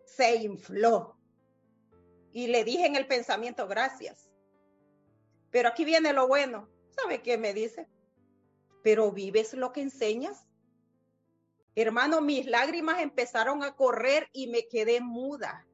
Se 0.05 0.37
infló. 0.37 1.17
Y 2.33 2.47
le 2.47 2.65
dije 2.65 2.87
en 2.87 2.97
el 2.97 3.07
pensamiento, 3.07 3.67
gracias. 3.67 4.31
Pero 5.51 5.71
aquí 5.71 5.85
viene 5.85 6.13
lo 6.13 6.29
bueno. 6.29 6.69
¿Sabe 6.91 7.23
qué 7.23 7.39
me 7.39 7.55
dice? 7.55 7.89
Pero 8.83 9.13
vives 9.13 9.55
lo 9.55 9.73
que 9.73 9.83
enseñas. 9.83 10.47
Hermano, 11.75 12.21
mis 12.21 12.47
lágrimas 12.47 13.01
empezaron 13.01 13.63
a 13.63 13.75
correr 13.75 14.29
y 14.33 14.49
me 14.49 14.69
quedé 14.69 15.01
muda. 15.01 15.67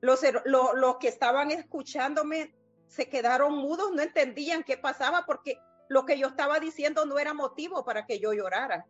Los, 0.00 0.20
los 0.44 0.96
que 0.96 1.08
estaban 1.08 1.50
escuchándome 1.50 2.54
se 2.88 3.08
quedaron 3.08 3.54
mudos, 3.54 3.92
no 3.92 4.02
entendían 4.02 4.64
qué 4.64 4.76
pasaba 4.76 5.24
porque 5.24 5.58
lo 5.88 6.04
que 6.04 6.18
yo 6.18 6.26
estaba 6.26 6.58
diciendo 6.58 7.06
no 7.06 7.18
era 7.18 7.34
motivo 7.34 7.84
para 7.84 8.04
que 8.06 8.18
yo 8.18 8.32
llorara. 8.32 8.86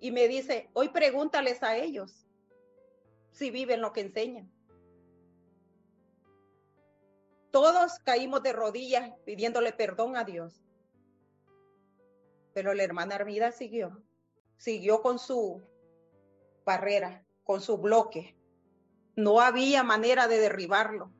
Y 0.00 0.10
me 0.10 0.28
dice, 0.28 0.70
hoy 0.72 0.88
pregúntales 0.88 1.62
a 1.62 1.76
ellos 1.76 2.26
si 3.32 3.50
viven 3.50 3.80
lo 3.80 3.92
que 3.92 4.00
enseñan. 4.00 4.50
Todos 7.56 8.00
caímos 8.00 8.42
de 8.42 8.52
rodillas 8.52 9.18
pidiéndole 9.24 9.72
perdón 9.72 10.14
a 10.14 10.24
Dios. 10.24 10.62
Pero 12.52 12.74
la 12.74 12.82
hermana 12.82 13.14
Armida 13.14 13.50
siguió, 13.50 14.04
siguió 14.58 15.00
con 15.00 15.18
su 15.18 15.62
barrera, 16.66 17.24
con 17.44 17.62
su 17.62 17.78
bloque. 17.78 18.36
No 19.14 19.40
había 19.40 19.82
manera 19.82 20.28
de 20.28 20.36
derribarlo. 20.36 21.14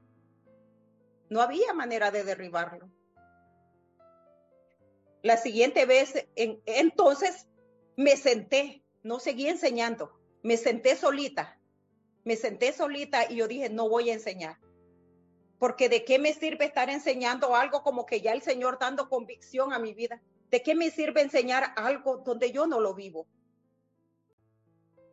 No 1.31 1.41
había 1.41 1.73
manera 1.73 2.11
de 2.11 2.23
derribarlo. 2.23 2.91
La 5.23 5.39
siguiente 5.39 5.87
vez, 5.87 6.29
entonces 6.35 7.49
me 7.97 8.15
senté, 8.19 8.85
no 9.03 9.21
seguí 9.21 9.49
enseñando, 9.49 10.21
me 10.43 10.59
senté 10.59 10.97
solita, 10.97 11.59
me 12.25 12.37
senté 12.37 12.75
solita 12.75 13.25
y 13.33 13.37
yo 13.37 13.49
dije, 13.49 13.71
no 13.71 13.89
voy 13.89 14.11
a 14.11 14.13
enseñar. 14.13 14.59
Porque 15.59 15.89
de 15.89 16.05
qué 16.05 16.19
me 16.19 16.35
sirve 16.35 16.67
estar 16.67 16.91
enseñando 16.91 17.55
algo 17.55 17.83
como 17.83 18.05
que 18.05 18.21
ya 18.21 18.33
el 18.33 18.43
Señor 18.43 18.79
dando 18.79 19.09
convicción 19.09 19.73
a 19.73 19.79
mi 19.79 19.95
vida. 19.95 20.21
¿De 20.51 20.63
qué 20.63 20.75
me 20.75 20.91
sirve 20.91 21.23
enseñar 21.23 21.73
algo 21.77 22.19
donde 22.19 22.53
yo 22.53 22.67
no 22.67 22.81
lo 22.81 22.95
vivo? 22.95 23.27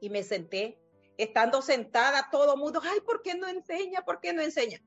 Y 0.02 0.10
me 0.10 0.24
senté, 0.24 0.78
estando 1.18 1.62
sentada, 1.62 2.30
todo 2.32 2.58
mundo, 2.58 2.82
ay, 2.84 3.00
¿por 3.02 3.22
qué 3.22 3.36
no 3.36 3.48
enseña? 3.48 4.04
¿Por 4.04 4.20
qué 4.20 4.34
no 4.34 4.42
enseña? 4.42 4.82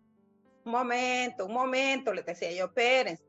Un 0.64 0.73
momento, 0.73 1.47
un 1.47 1.53
momento, 1.53 2.12
le 2.12 2.23
decía 2.23 2.53
yo, 2.53 2.73
Pérez, 2.73 3.23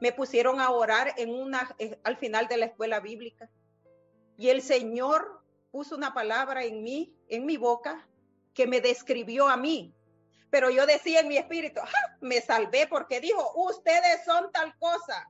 me 0.00 0.12
pusieron 0.12 0.60
a 0.60 0.70
orar 0.70 1.14
en 1.16 1.30
una, 1.30 1.74
eh, 1.78 1.98
al 2.04 2.16
final 2.16 2.48
de 2.48 2.58
la 2.58 2.66
escuela 2.66 3.00
bíblica. 3.00 3.48
Y 4.36 4.48
el 4.48 4.62
Señor 4.62 5.40
puso 5.70 5.96
una 5.96 6.12
palabra 6.12 6.64
en 6.64 6.82
mí, 6.82 7.16
en 7.28 7.46
mi 7.46 7.56
boca, 7.56 8.06
que 8.52 8.66
me 8.66 8.80
describió 8.80 9.48
a 9.48 9.56
mí. 9.56 9.93
Pero 10.54 10.70
yo 10.70 10.86
decía 10.86 11.18
en 11.18 11.26
mi 11.26 11.36
espíritu, 11.36 11.80
me 12.20 12.40
salvé 12.40 12.86
porque 12.86 13.20
dijo, 13.20 13.42
ustedes 13.56 14.24
son 14.24 14.52
tal 14.52 14.78
cosa. 14.78 15.28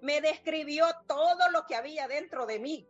Me 0.00 0.20
describió 0.20 0.86
todo 1.08 1.50
lo 1.50 1.66
que 1.66 1.74
había 1.74 2.06
dentro 2.06 2.46
de 2.46 2.60
mí. 2.60 2.88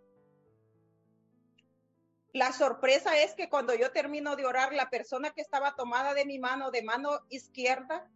La 2.35 2.52
sorpresa 2.52 3.16
es 3.16 3.32
que 3.32 3.48
cuando 3.48 3.72
yo 3.74 3.90
termino 3.90 4.37
de 4.37 4.44
orar, 4.44 4.74
la 4.74 4.90
persona 4.90 5.30
que 5.30 5.40
estaba 5.40 5.74
tomada 5.74 6.12
de 6.12 6.26
mi 6.26 6.38
mano, 6.38 6.70
de 6.70 6.82
mano 6.82 7.20
izquierda, 7.30 8.06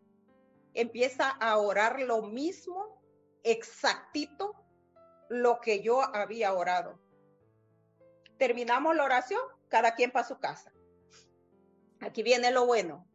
empieza 0.74 1.30
a 1.30 1.56
orar 1.56 1.98
lo 2.00 2.20
mismo, 2.20 3.00
exactito, 3.42 4.54
lo 5.30 5.62
que 5.62 5.80
yo 5.80 6.02
había 6.14 6.52
orado. 6.52 7.00
Terminamos 8.36 8.94
la 8.94 9.04
oración, 9.04 9.40
cada 9.68 9.94
quien 9.94 10.10
para 10.10 10.28
su 10.28 10.38
casa. 10.40 10.74
Aquí 12.00 12.22
viene 12.22 12.50
lo 12.50 12.66
bueno. 12.66 13.06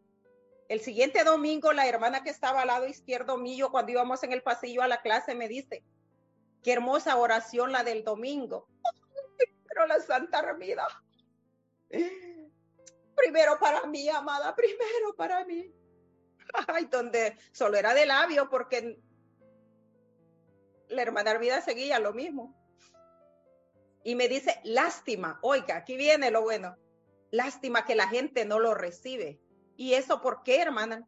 El 0.72 0.80
siguiente 0.80 1.26
domingo, 1.26 1.74
la 1.74 1.86
hermana 1.86 2.24
que 2.24 2.30
estaba 2.30 2.62
al 2.62 2.68
lado 2.68 2.88
izquierdo 2.88 3.38
mío, 3.38 3.72
cuando 3.72 3.92
íbamos 3.92 4.24
en 4.24 4.32
el 4.32 4.42
pasillo 4.42 4.82
a 4.82 4.88
la 4.88 5.02
clase, 5.02 5.36
me 5.36 5.50
dice, 5.50 5.84
qué 6.64 6.72
hermosa 6.72 7.18
oración 7.18 7.74
la 7.74 7.84
del 7.84 8.06
domingo. 8.06 8.70
Pero 9.68 9.86
la 9.86 10.00
Santa 10.00 10.42
Ramida. 10.42 10.88
Primero 13.16 13.60
para 13.60 13.86
mí, 13.86 14.08
amada, 14.08 14.56
primero 14.56 15.14
para 15.18 15.44
mí. 15.44 15.76
Ay, 16.70 16.86
donde 16.86 17.38
solo 17.52 17.76
era 17.76 17.94
de 17.94 18.06
labio 18.06 18.50
porque 18.50 18.98
la 20.88 21.02
hermana 21.02 21.32
Armida 21.32 21.60
seguía 21.60 22.00
lo 22.00 22.14
mismo. 22.14 22.56
Y 24.06 24.16
me 24.16 24.30
dice, 24.30 24.62
lástima, 24.64 25.38
oiga, 25.42 25.76
aquí 25.76 25.98
viene 25.98 26.32
lo 26.32 26.44
bueno, 26.44 26.78
lástima 27.30 27.84
que 27.84 27.94
la 27.94 28.08
gente 28.08 28.46
no 28.46 28.58
lo 28.58 28.74
recibe. 28.74 29.42
¿Y 29.82 29.96
eso 29.96 30.22
por 30.22 30.44
qué, 30.44 30.62
hermana? 30.62 31.08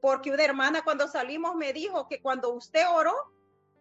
Porque 0.00 0.30
una 0.30 0.42
hermana 0.42 0.82
cuando 0.82 1.08
salimos 1.08 1.54
me 1.56 1.74
dijo 1.74 2.08
que 2.08 2.22
cuando 2.22 2.48
usted 2.48 2.86
oró, 2.88 3.14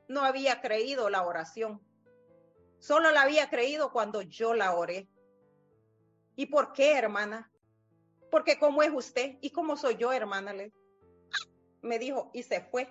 no 0.09 0.25
había 0.25 0.59
creído 0.59 1.09
la 1.09 1.25
oración. 1.25 1.81
Solo 2.77 3.11
la 3.11 3.21
había 3.21 3.49
creído 3.49 3.93
cuando 3.93 4.21
yo 4.21 4.53
la 4.53 4.75
oré. 4.75 5.07
¿Y 6.35 6.47
por 6.47 6.73
qué, 6.73 6.97
hermana? 6.97 7.49
porque 8.29 8.59
cómo 8.59 8.83
es 8.83 8.91
usted 8.93 9.37
y 9.39 9.51
cómo 9.51 9.77
soy 9.77 9.95
yo, 9.95 10.11
hermana. 10.11 10.53
Me 11.81 11.97
dijo, 11.97 12.31
y 12.33 12.43
se 12.43 12.59
fue. 12.59 12.89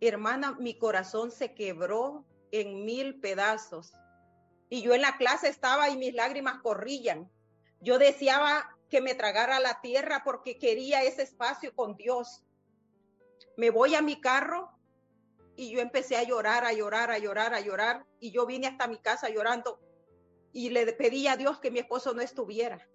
hermana, 0.00 0.56
mi 0.58 0.76
corazón 0.76 1.30
se 1.30 1.54
quebró 1.54 2.26
en 2.50 2.84
mil 2.84 3.20
pedazos. 3.20 3.92
Y 4.68 4.82
yo 4.82 4.94
en 4.94 5.02
la 5.02 5.16
clase 5.16 5.46
estaba 5.46 5.90
y 5.90 5.96
mis 5.96 6.12
lágrimas 6.12 6.60
corrían. 6.60 7.30
Yo 7.80 8.00
deseaba 8.00 8.76
que 8.90 9.00
me 9.00 9.14
tragara 9.14 9.60
la 9.60 9.80
tierra 9.80 10.22
porque 10.24 10.58
quería 10.58 11.02
ese 11.04 11.22
espacio 11.22 11.74
con 11.74 11.96
Dios. 11.96 12.42
Me 13.56 13.70
voy 13.70 13.94
a 13.94 14.02
mi 14.02 14.20
carro 14.20 14.70
y 15.56 15.70
yo 15.70 15.80
empecé 15.80 16.16
a 16.16 16.24
llorar, 16.24 16.64
a 16.64 16.72
llorar, 16.72 17.10
a 17.10 17.18
llorar, 17.18 17.54
a 17.54 17.60
llorar. 17.60 18.04
Y 18.18 18.32
yo 18.32 18.46
vine 18.46 18.66
hasta 18.66 18.88
mi 18.88 18.98
casa 18.98 19.28
llorando 19.28 19.80
y 20.52 20.70
le 20.70 20.92
pedí 20.92 21.28
a 21.28 21.36
Dios 21.36 21.60
que 21.60 21.70
mi 21.70 21.78
esposo 21.78 22.12
no 22.14 22.20
estuviera. 22.20 22.88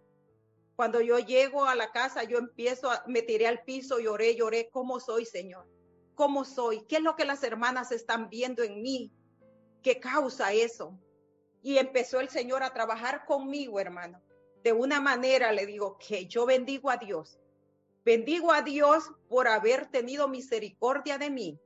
Cuando 0.76 1.00
yo 1.00 1.20
llego 1.20 1.66
a 1.66 1.76
la 1.76 1.92
casa, 1.92 2.24
yo 2.24 2.38
empiezo, 2.38 2.92
a, 2.92 3.04
me 3.08 3.22
tiré 3.22 3.48
al 3.48 3.64
piso, 3.64 4.00
lloré, 4.00 4.36
lloré. 4.36 4.70
¿Cómo 4.72 5.00
soy, 5.00 5.26
Señor? 5.26 5.66
¿Cómo 6.16 6.44
soy? 6.44 6.86
¿Qué 6.86 6.98
es 6.98 7.02
lo 7.02 7.16
que 7.16 7.24
las 7.24 7.44
hermanas 7.44 7.94
están 7.94 8.30
viendo 8.30 8.62
en 8.62 8.82
mí? 8.82 9.14
¿Qué 9.82 10.02
causa 10.02 10.52
eso? 10.52 11.00
Y 11.62 11.78
empezó 11.78 12.20
el 12.20 12.30
Señor 12.30 12.64
a 12.64 12.74
trabajar 12.74 13.26
conmigo, 13.26 13.80
hermano. 13.80 14.22
De 14.66 14.74
una 14.74 15.00
manera 15.00 15.52
le 15.52 15.68
digo 15.68 15.96
que 16.00 16.26
yo 16.26 16.48
bendigo 16.48 16.90
a 16.90 16.98
Dios. 16.98 17.40
Bendigo 18.04 18.52
a 18.52 18.64
Dios 18.64 19.12
por 19.30 19.48
haber 19.48 19.92
tenido 19.92 20.28
misericordia 20.28 21.20
de 21.20 21.30
mí. 21.30 21.60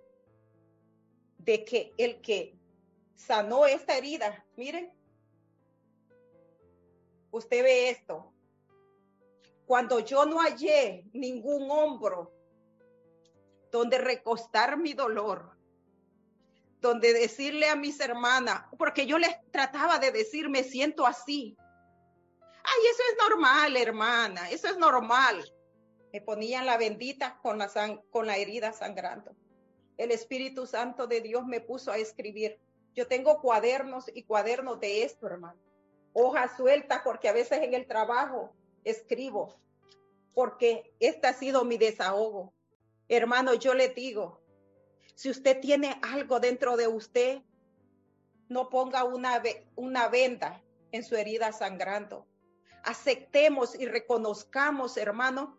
De 1.37 1.63
que 1.63 1.93
el 1.97 2.19
que 2.19 2.59
sanó 3.15 3.65
esta 3.65 3.95
herida, 3.95 4.45
miren, 4.57 4.91
usted 7.31 7.63
ve 7.63 7.89
esto. 7.89 8.33
Cuando 9.65 10.01
yo 10.01 10.25
no 10.25 10.39
hallé 10.41 11.05
ningún 11.13 11.71
hombro 11.71 12.33
donde 13.71 13.97
recostar 13.97 14.77
mi 14.77 14.91
dolor, 14.91 15.57
donde 16.81 17.13
decirle 17.13 17.69
a 17.69 17.77
mis 17.77 17.97
hermanas, 18.01 18.65
porque 18.77 19.05
yo 19.05 19.17
les 19.17 19.37
trataba 19.51 19.99
de 19.99 20.11
decir, 20.11 20.49
me 20.49 20.65
siento 20.65 21.07
así. 21.07 21.55
Ay, 22.63 22.87
eso 22.91 23.03
es 23.11 23.29
normal, 23.29 23.77
hermana, 23.77 24.49
eso 24.49 24.67
es 24.67 24.77
normal. 24.77 25.43
Me 26.11 26.21
ponían 26.21 26.65
la 26.65 26.77
bendita 26.77 27.39
con 27.41 27.57
la, 27.57 27.69
con 28.09 28.27
la 28.27 28.37
herida 28.37 28.73
sangrando. 28.73 29.35
El 29.97 30.11
Espíritu 30.11 30.65
Santo 30.65 31.07
de 31.07 31.21
Dios 31.21 31.45
me 31.45 31.61
puso 31.61 31.91
a 31.91 31.97
escribir. 31.97 32.59
Yo 32.95 33.07
tengo 33.07 33.41
cuadernos 33.41 34.05
y 34.13 34.23
cuadernos 34.23 34.79
de 34.79 35.03
esto, 35.03 35.27
hermano. 35.27 35.59
Hojas 36.13 36.57
sueltas, 36.57 37.01
porque 37.03 37.29
a 37.29 37.33
veces 37.33 37.61
en 37.61 37.73
el 37.73 37.85
trabajo 37.85 38.53
escribo, 38.83 39.59
porque 40.33 40.93
este 40.99 41.27
ha 41.27 41.33
sido 41.33 41.65
mi 41.65 41.77
desahogo. 41.77 42.53
Hermano, 43.07 43.53
yo 43.53 43.73
le 43.73 43.89
digo, 43.89 44.41
si 45.15 45.29
usted 45.29 45.59
tiene 45.59 45.99
algo 46.01 46.39
dentro 46.39 46.77
de 46.77 46.87
usted, 46.87 47.41
no 48.47 48.69
ponga 48.69 49.03
una, 49.03 49.41
una 49.75 50.07
venda 50.07 50.63
en 50.91 51.03
su 51.03 51.15
herida 51.15 51.51
sangrando. 51.51 52.25
Aceptemos 52.83 53.75
y 53.75 53.85
reconozcamos, 53.85 54.97
hermano, 54.97 55.57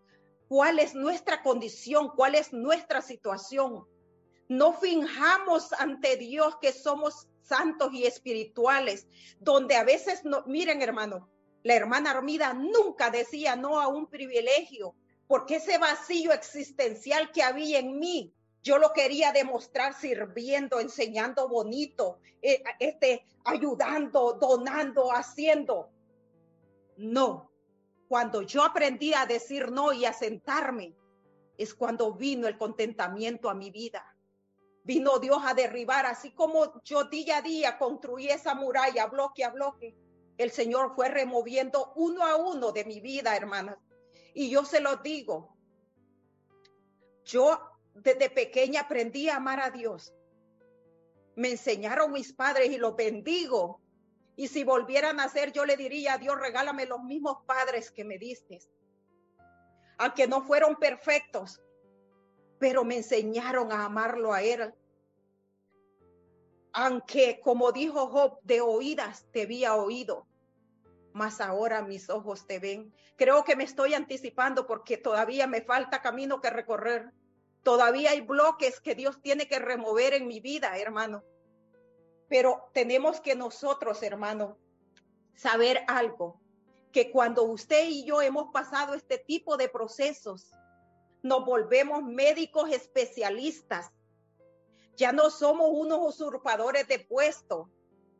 cuál 0.49 0.79
es 0.79 0.95
nuestra 0.95 1.43
condición, 1.43 2.11
cuál 2.17 2.35
es 2.35 2.53
nuestra 2.53 3.03
situación. 3.03 3.87
No 4.49 4.73
finjamos 4.73 5.73
ante 5.75 6.17
Dios 6.17 6.57
que 6.61 6.73
somos 6.73 7.29
santos 7.43 7.93
y 7.93 8.07
espirituales, 8.07 9.07
donde 9.39 9.77
a 9.77 9.85
veces 9.85 10.25
no, 10.25 10.45
miren 10.47 10.83
hermano, 10.83 11.29
la 11.63 11.75
hermana 11.75 12.13
Armida 12.13 12.55
nunca 12.55 13.11
decía 13.11 13.55
no 13.57 13.81
a 13.81 13.89
un 13.89 14.09
privilegio, 14.09 14.95
porque 15.27 15.57
ese 15.57 15.79
vacío 15.79 16.33
existencial 16.33 17.31
que 17.33 17.43
había 17.43 17.79
en 17.79 17.99
mí 17.99 18.35
yo 18.63 18.79
lo 18.79 18.93
quería 18.93 19.33
demostrar 19.33 19.95
sirviendo, 19.95 20.81
enseñando 20.81 21.49
bonito, 21.49 22.19
eh, 22.43 22.63
este, 22.79 23.25
ayudando, 23.45 24.35
donando, 24.35 25.11
haciendo. 25.13 25.91
No, 27.01 27.51
cuando 28.09 28.43
yo 28.43 28.63
aprendí 28.63 29.15
a 29.15 29.25
decir 29.25 29.71
no 29.71 29.93
y 29.95 30.05
a 30.05 30.13
sentarme, 30.13 30.95
es 31.57 31.73
cuando 31.73 32.13
vino 32.13 32.47
el 32.47 32.59
contentamiento 32.59 33.49
a 33.49 33.55
mi 33.55 33.71
vida. 33.71 34.05
Vino 34.85 35.19
Dios 35.19 35.39
a 35.43 35.55
derribar, 35.55 36.05
así 36.05 36.33
como 36.33 36.83
yo 36.83 37.05
día 37.05 37.39
a 37.39 37.43
día 37.43 37.79
construí 37.79 38.29
esa 38.29 38.55
muralla 38.55 39.07
bloque 39.07 39.45
a 39.45 39.51
bloque. 39.51 39.97
El 40.37 40.51
Señor 40.51 40.95
fue 40.95 41.09
removiendo 41.09 41.93
uno 41.97 42.23
a 42.23 42.37
uno 42.37 42.71
de 42.71 42.85
mi 42.85 43.01
vida, 43.01 43.35
hermanas. 43.35 43.79
Y 44.35 44.51
yo 44.51 44.67
se 44.67 44.81
lo 44.81 44.97
digo. 44.97 45.57
Yo 47.25 47.61
desde 47.95 48.29
pequeña 48.29 48.83
aprendí 48.83 49.31
a 49.31 49.37
amar 49.37 49.61
a 49.61 49.71
Dios. 49.71 50.13
Me 51.35 51.53
enseñaron 51.53 52.13
mis 52.13 52.35
padres 52.35 52.71
y 52.71 52.77
los 52.77 52.95
bendigo. 52.95 53.81
Y 54.41 54.49
si 54.49 54.65
volvieran 54.65 55.21
a 55.21 55.29
ser, 55.29 55.53
yo 55.53 55.67
le 55.67 55.77
diría 55.77 56.15
a 56.15 56.19
Dios, 56.19 56.41
regálame 56.41 56.87
los 56.87 57.03
mismos 57.03 57.45
padres 57.45 57.91
que 57.91 58.07
me 58.07 58.17
diste. 58.17 58.59
Aunque 59.99 60.27
no 60.27 60.41
fueron 60.41 60.77
perfectos, 60.77 61.61
pero 62.59 62.83
me 62.83 62.97
enseñaron 62.97 63.71
a 63.71 63.85
amarlo 63.85 64.33
a 64.33 64.41
Él. 64.43 64.73
Aunque, 66.73 67.43
como 67.45 67.71
dijo 67.71 68.07
Job, 68.07 68.39
de 68.43 68.63
oídas 68.63 69.27
te 69.31 69.43
había 69.43 69.75
oído, 69.75 70.27
mas 71.13 71.43
ahora 71.43 71.83
mis 71.83 72.09
ojos 72.09 72.47
te 72.47 72.59
ven. 72.59 72.95
Creo 73.17 73.45
que 73.45 73.57
me 73.57 73.65
estoy 73.65 73.93
anticipando 73.93 74.67
porque 74.67 74.97
todavía 74.97 75.47
me 75.49 75.61
falta 75.61 76.01
camino 76.01 76.41
que 76.41 76.49
recorrer. 76.49 77.13
Todavía 77.63 78.13
hay 78.13 78.23
bloques 78.23 78.81
que 78.81 78.95
Dios 78.95 79.21
tiene 79.21 79.49
que 79.49 79.59
remover 79.59 80.15
en 80.15 80.27
mi 80.27 80.41
vida, 80.41 80.79
hermano. 80.79 81.23
Pero 82.31 82.71
tenemos 82.73 83.21
que 83.21 83.35
nosotros, 83.35 84.05
hermano, 84.05 84.57
saber 85.35 85.83
algo, 85.89 86.41
que 86.93 87.11
cuando 87.11 87.43
usted 87.43 87.89
y 87.89 88.05
yo 88.05 88.23
hemos 88.23 88.53
pasado 88.53 88.95
este 88.95 89.19
tipo 89.19 89.57
de 89.57 89.69
procesos, 89.69 90.53
nos 91.23 91.45
volvemos 91.45 92.05
médicos 92.05 92.71
especialistas. 92.71 93.91
Ya 94.97 95.11
no 95.13 95.31
somos 95.31 95.71
unos 95.73 95.99
usurpadores 96.03 96.87
de 96.87 97.01
puesto, 97.01 97.69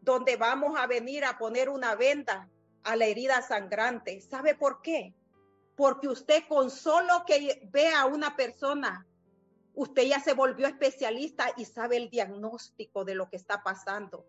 donde 0.01 0.37
vamos 0.37 0.77
a 0.77 0.89
venir 0.89 1.25
a 1.25 1.39
poner 1.39 1.69
una 1.69 1.95
venda 1.95 2.51
a 2.83 2.97
la 2.97 3.07
herida 3.07 3.43
sangrante. 3.43 4.21
¿Sabe 4.23 4.57
por 4.57 4.83
qué? 4.83 5.15
Porque 5.77 6.09
usted 6.09 6.43
con 6.49 6.69
solo 6.69 7.25
que 7.27 7.69
vea 7.71 8.01
a 8.01 8.07
una 8.07 8.35
persona 8.35 9.07
usted 9.75 10.03
ya 10.03 10.21
se 10.21 10.35
volvió 10.35 10.67
especialista 10.67 11.53
y 11.57 11.65
sabe 11.65 11.97
el 11.97 12.11
diagnóstico 12.11 13.05
de 13.05 13.15
lo 13.15 13.29
que 13.29 13.37
está 13.37 13.63
pasando. 13.63 14.27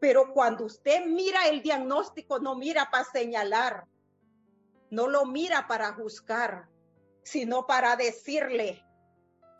Pero 0.00 0.32
cuando 0.32 0.64
usted 0.64 1.06
mira 1.06 1.48
el 1.48 1.62
diagnóstico, 1.62 2.38
no 2.38 2.56
mira 2.56 2.90
para 2.90 3.04
señalar, 3.04 3.84
no 4.90 5.08
lo 5.08 5.24
mira 5.24 5.66
para 5.66 5.92
juzgar, 5.94 6.68
sino 7.22 7.66
para 7.66 7.96
decirle, 7.96 8.84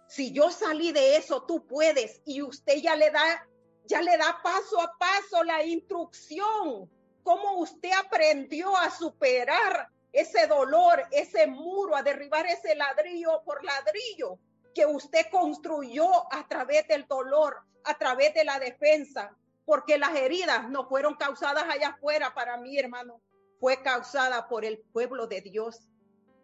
si 0.07 0.33
yo 0.33 0.51
salí 0.51 0.93
de 0.93 1.17
eso, 1.17 1.45
tú 1.45 1.67
puedes. 1.67 2.21
Y 2.27 2.43
usted 2.43 2.77
ya 2.77 2.95
le 2.95 3.11
da, 3.11 3.49
ya 3.87 4.03
le 4.03 4.17
da 4.19 4.41
paso 4.43 4.81
a 4.81 4.93
paso 4.99 5.43
la 5.45 5.65
instrucción, 5.65 6.91
cómo 7.23 7.59
usted 7.59 7.91
aprendió 7.93 8.77
a 8.77 8.91
superar 8.91 9.89
ese 10.13 10.47
dolor, 10.47 11.03
ese 11.11 11.47
muro, 11.47 11.97
a 11.97 12.03
derribar 12.03 12.47
ese 12.47 12.75
ladrillo 12.75 13.43
por 13.45 13.65
ladrillo 13.65 14.39
que 14.75 14.85
usted 14.87 15.27
construyó 15.31 16.07
a 16.33 16.47
través 16.49 16.87
del 16.89 17.07
dolor, 17.07 17.57
a 17.85 17.97
través 17.97 18.35
de 18.35 18.45
la 18.45 18.59
defensa, 18.59 19.37
porque 19.65 19.97
las 19.97 20.15
heridas 20.15 20.69
no 20.69 20.89
fueron 20.89 21.15
causadas 21.15 21.65
allá 21.65 21.91
afuera 21.91 22.35
para 22.35 22.57
mí, 22.59 22.77
hermano, 22.79 23.21
fue 23.61 23.83
causada 23.83 24.49
por 24.49 24.65
el 24.65 24.79
pueblo 24.93 25.27
de 25.27 25.41
Dios, 25.41 25.89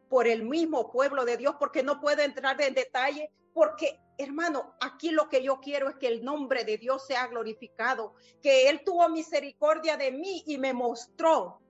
por 0.08 0.26
el 0.26 0.44
mismo 0.44 0.90
pueblo 0.90 1.24
de 1.24 1.36
Dios, 1.36 1.56
porque 1.58 1.82
no 1.82 2.00
puedo 2.00 2.22
entrar 2.22 2.60
en 2.62 2.74
detalle, 2.74 3.30
porque 3.52 4.00
hermano, 4.16 4.74
aquí 4.80 5.10
lo 5.10 5.28
que 5.28 5.42
yo 5.42 5.60
quiero 5.60 5.88
es 5.88 5.96
que 5.96 6.06
el 6.06 6.24
nombre 6.24 6.64
de 6.64 6.78
Dios 6.78 7.06
sea 7.06 7.26
glorificado, 7.26 8.14
que 8.42 8.68
Él 8.68 8.82
tuvo 8.84 9.08
misericordia 9.08 9.96
de 9.96 10.12
mí 10.12 10.44
y 10.46 10.58
me 10.58 10.72
mostró 10.72 11.60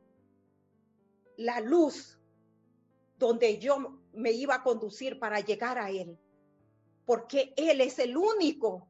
la 1.36 1.60
luz 1.60 2.18
donde 3.18 3.58
yo 3.58 4.00
me 4.12 4.32
iba 4.32 4.56
a 4.56 4.62
conducir 4.62 5.18
para 5.18 5.40
llegar 5.40 5.78
a 5.78 5.90
Él 5.90 6.18
porque 7.10 7.52
Él 7.56 7.80
es 7.80 7.98
el 7.98 8.16
único 8.16 8.86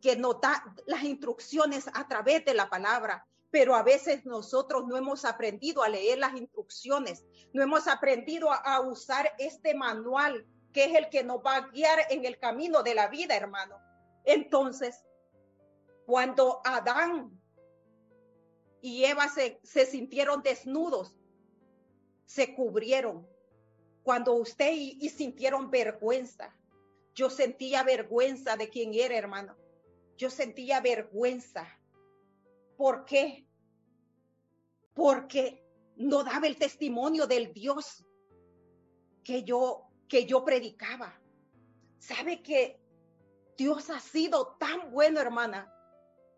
que 0.00 0.16
nos 0.16 0.40
da 0.40 0.74
las 0.86 1.04
instrucciones 1.04 1.86
a 1.92 2.08
través 2.08 2.42
de 2.46 2.54
la 2.54 2.70
palabra. 2.70 3.26
Pero 3.50 3.74
a 3.74 3.82
veces 3.82 4.24
nosotros 4.24 4.86
no 4.86 4.96
hemos 4.96 5.26
aprendido 5.26 5.82
a 5.82 5.90
leer 5.90 6.16
las 6.16 6.34
instrucciones, 6.34 7.26
no 7.52 7.62
hemos 7.62 7.86
aprendido 7.86 8.50
a, 8.50 8.80
usar 8.80 9.34
este 9.38 9.74
manual 9.74 10.46
que 10.72 10.84
es 10.84 10.94
el 10.94 11.10
que 11.10 11.22
nos 11.22 11.44
va 11.44 11.56
a 11.56 11.68
guiar 11.68 11.98
en 12.08 12.24
el 12.24 12.38
camino 12.38 12.82
de 12.82 12.94
la 12.94 13.08
vida, 13.08 13.36
hermano. 13.36 13.76
Entonces, 14.24 15.04
cuando 16.06 16.62
Adán 16.64 17.38
y 18.80 19.04
Eva 19.04 19.28
se, 19.28 19.60
sintieron 19.84 20.42
desnudos, 20.42 21.14
se 22.24 22.54
cubrieron. 22.54 23.28
Cuando 24.02 24.32
usted 24.36 24.72
y 24.72 25.06
sintieron 25.10 25.70
vergüenza, 25.70 26.57
yo 27.18 27.30
sentía 27.30 27.82
vergüenza 27.82 28.56
de 28.56 28.68
quién 28.68 28.94
era, 28.94 29.16
hermano. 29.16 29.56
Yo 30.16 30.30
sentía 30.30 30.80
vergüenza. 30.80 31.66
¿Por 32.76 33.04
qué? 33.04 33.44
Porque 34.94 35.66
no 35.96 36.22
daba 36.22 36.46
el 36.46 36.56
testimonio 36.56 37.26
del 37.26 37.52
Dios 37.52 38.06
que 39.24 39.42
yo 39.42 39.88
que 40.08 40.26
yo 40.26 40.44
predicaba. 40.44 41.20
Sabe 41.98 42.40
que 42.40 42.80
Dios 43.56 43.90
ha 43.90 43.98
sido 43.98 44.56
tan 44.60 44.92
bueno, 44.92 45.18
hermana, 45.20 45.74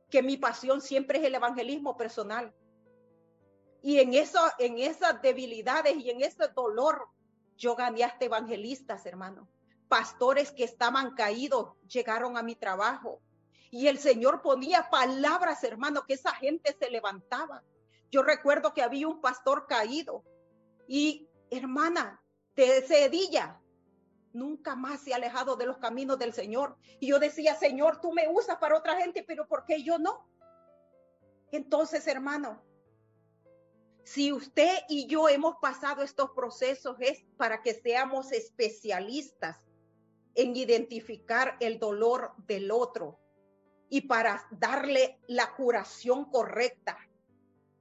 que 0.08 0.22
mi 0.22 0.38
pasión 0.38 0.80
siempre 0.80 1.18
es 1.18 1.26
el 1.26 1.34
evangelismo 1.34 1.98
personal. 1.98 2.54
Y 3.82 3.98
en 3.98 4.14
eso, 4.14 4.40
en 4.58 4.78
esas 4.78 5.20
debilidades 5.20 5.94
y 5.98 6.08
en 6.08 6.22
ese 6.22 6.48
dolor, 6.48 7.06
yo 7.58 7.76
gané 7.76 8.02
hasta 8.02 8.24
evangelistas, 8.24 9.04
hermano. 9.04 9.46
Pastores 9.90 10.52
que 10.52 10.62
estaban 10.62 11.16
caídos 11.16 11.72
llegaron 11.88 12.36
a 12.36 12.44
mi 12.44 12.54
trabajo. 12.54 13.20
Y 13.72 13.88
el 13.88 13.98
Señor 13.98 14.40
ponía 14.40 14.88
palabras, 14.88 15.64
hermano, 15.64 16.04
que 16.06 16.14
esa 16.14 16.32
gente 16.32 16.76
se 16.78 16.90
levantaba. 16.92 17.64
Yo 18.08 18.22
recuerdo 18.22 18.72
que 18.72 18.84
había 18.84 19.08
un 19.08 19.20
pastor 19.20 19.66
caído 19.66 20.22
y, 20.86 21.28
hermana, 21.50 22.22
de 22.54 22.82
Cedilla, 22.82 23.60
nunca 24.32 24.76
más 24.76 25.00
se 25.00 25.12
ha 25.12 25.16
alejado 25.16 25.56
de 25.56 25.66
los 25.66 25.78
caminos 25.78 26.20
del 26.20 26.34
Señor. 26.34 26.76
Y 27.00 27.08
yo 27.08 27.18
decía, 27.18 27.56
Señor, 27.56 28.00
tú 28.00 28.12
me 28.12 28.28
usas 28.28 28.58
para 28.58 28.78
otra 28.78 28.96
gente, 28.96 29.24
pero 29.26 29.48
¿por 29.48 29.64
qué 29.64 29.82
yo 29.82 29.98
no? 29.98 30.24
Entonces, 31.50 32.06
hermano, 32.06 32.62
si 34.04 34.32
usted 34.32 34.72
y 34.88 35.08
yo 35.08 35.28
hemos 35.28 35.56
pasado 35.56 36.04
estos 36.04 36.30
procesos 36.30 36.96
es 37.00 37.24
para 37.36 37.60
que 37.60 37.74
seamos 37.74 38.30
especialistas 38.30 39.56
en 40.34 40.56
identificar 40.56 41.56
el 41.60 41.78
dolor 41.78 42.32
del 42.46 42.70
otro 42.70 43.18
y 43.88 44.02
para 44.02 44.46
darle 44.50 45.18
la 45.26 45.54
curación 45.54 46.26
correcta, 46.30 46.96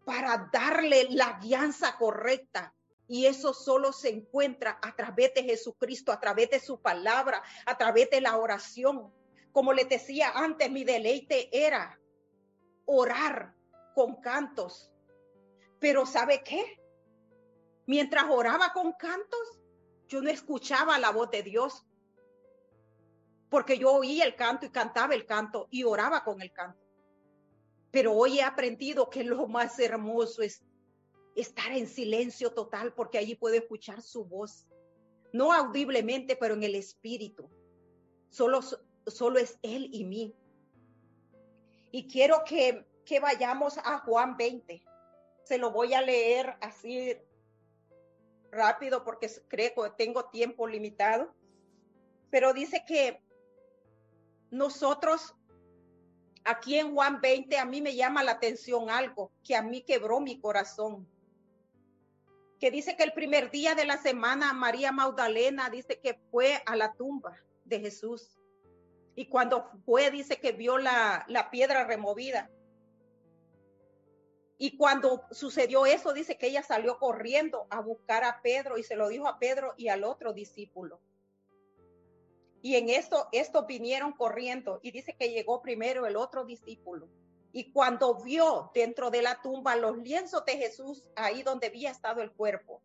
para 0.05 0.49
darle 0.51 1.07
la 1.11 1.39
guianza 1.39 1.97
correcta. 1.97 2.73
Y 3.07 3.25
eso 3.25 3.53
solo 3.53 3.91
se 3.91 4.09
encuentra 4.09 4.79
a 4.81 4.95
través 4.95 5.33
de 5.33 5.43
Jesucristo, 5.43 6.11
a 6.11 6.19
través 6.19 6.49
de 6.49 6.59
su 6.59 6.79
palabra, 6.81 7.41
a 7.65 7.77
través 7.77 8.09
de 8.09 8.21
la 8.21 8.37
oración. 8.37 9.13
Como 9.51 9.73
les 9.73 9.89
decía 9.89 10.31
antes, 10.35 10.69
mi 10.69 10.83
deleite 10.83 11.49
era 11.51 11.99
orar 12.85 13.55
con 13.95 14.21
cantos, 14.21 14.91
pero 15.79 16.05
¿sabe 16.05 16.43
qué? 16.43 16.79
Mientras 17.85 18.25
oraba 18.29 18.73
con 18.73 18.93
cantos, 18.93 19.59
yo 20.07 20.21
no 20.21 20.29
escuchaba 20.29 20.99
la 20.99 21.11
voz 21.11 21.31
de 21.31 21.43
Dios. 21.43 21.85
Porque 23.49 23.77
yo 23.77 23.91
oía 23.93 24.25
el 24.25 24.35
canto 24.35 24.65
y 24.65 24.69
cantaba 24.69 25.15
el 25.15 25.25
canto 25.25 25.67
y 25.71 25.83
oraba 25.83 26.23
con 26.23 26.41
el 26.41 26.51
canto. 26.51 26.79
Pero 27.91 28.13
hoy 28.13 28.39
he 28.39 28.43
aprendido 28.43 29.09
que 29.09 29.23
lo 29.23 29.47
más 29.47 29.79
hermoso 29.79 30.43
es 30.43 30.63
estar 31.35 31.71
en 31.71 31.87
silencio 31.87 32.51
total 32.51 32.93
porque 32.93 33.17
allí 33.17 33.35
puedo 33.35 33.55
escuchar 33.55 34.01
su 34.01 34.25
voz. 34.25 34.67
No 35.33 35.53
audiblemente, 35.53 36.35
pero 36.35 36.53
en 36.53 36.63
el 36.63 36.75
espíritu. 36.75 37.49
Solo, 38.29 38.61
solo 39.07 39.39
es 39.39 39.57
Él 39.63 39.89
y 39.91 40.03
mí. 40.03 40.35
Y 41.91 42.07
quiero 42.07 42.43
que, 42.45 42.85
que 43.05 43.19
vayamos 43.19 43.79
a 43.79 43.99
Juan 43.99 44.37
20 44.37 44.83
se 45.49 45.57
lo 45.57 45.71
voy 45.71 45.95
a 45.95 46.01
leer 46.03 46.57
así 46.61 47.17
rápido 48.51 49.03
porque 49.03 49.27
creo 49.47 49.73
que 49.73 49.89
tengo 49.97 50.25
tiempo 50.25 50.67
limitado. 50.67 51.33
Pero 52.29 52.53
dice 52.53 52.83
que 52.87 53.19
nosotros 54.51 55.35
aquí 56.43 56.77
en 56.77 56.93
Juan 56.93 57.21
20 57.21 57.57
a 57.57 57.65
mí 57.65 57.81
me 57.81 57.95
llama 57.95 58.23
la 58.23 58.33
atención 58.33 58.89
algo 58.89 59.31
que 59.43 59.55
a 59.55 59.61
mí 59.61 59.81
quebró 59.81 60.19
mi 60.19 60.39
corazón. 60.39 61.07
Que 62.59 62.71
dice 62.71 62.97
que 62.97 63.03
el 63.03 63.13
primer 63.13 63.51
día 63.51 63.75
de 63.75 63.85
la 63.85 63.97
semana 63.97 64.53
María 64.53 64.91
Magdalena 64.91 65.69
dice 65.69 65.99
que 65.99 66.19
fue 66.31 66.61
a 66.65 66.75
la 66.75 66.93
tumba 66.93 67.37
de 67.65 67.79
Jesús. 67.79 68.37
Y 69.15 69.27
cuando 69.27 69.69
fue, 69.85 70.11
dice 70.11 70.39
que 70.39 70.51
vio 70.51 70.77
la, 70.77 71.25
la 71.27 71.49
piedra 71.51 71.85
removida. 71.85 72.49
Y 74.57 74.75
cuando 74.75 75.23
sucedió 75.31 75.85
eso, 75.85 76.11
dice 76.11 76.37
que 76.37 76.47
ella 76.47 76.63
salió 76.63 76.99
corriendo 76.99 77.65
a 77.69 77.79
buscar 77.79 78.25
a 78.25 78.41
Pedro 78.41 78.77
y 78.77 78.83
se 78.83 78.97
lo 78.97 79.07
dijo 79.07 79.27
a 79.27 79.39
Pedro 79.39 79.73
y 79.77 79.87
al 79.87 80.03
otro 80.03 80.33
discípulo. 80.33 80.99
Y 82.61 82.75
en 82.75 82.89
esto, 82.89 83.29
estos 83.31 83.65
vinieron 83.67 84.11
corriendo 84.13 84.79
y 84.81 84.91
dice 84.91 85.15
que 85.15 85.29
llegó 85.29 85.61
primero 85.61 86.05
el 86.05 86.17
otro 86.17 86.45
discípulo. 86.45 87.07
Y 87.51 87.71
cuando 87.71 88.15
vio 88.21 88.71
dentro 88.73 89.09
de 89.09 89.21
la 89.21 89.41
tumba 89.41 89.75
los 89.75 89.97
lienzos 89.97 90.45
de 90.45 90.57
Jesús, 90.57 91.03
ahí 91.15 91.41
donde 91.41 91.67
había 91.67 91.89
estado 91.89 92.21
el 92.21 92.31
cuerpo, 92.31 92.81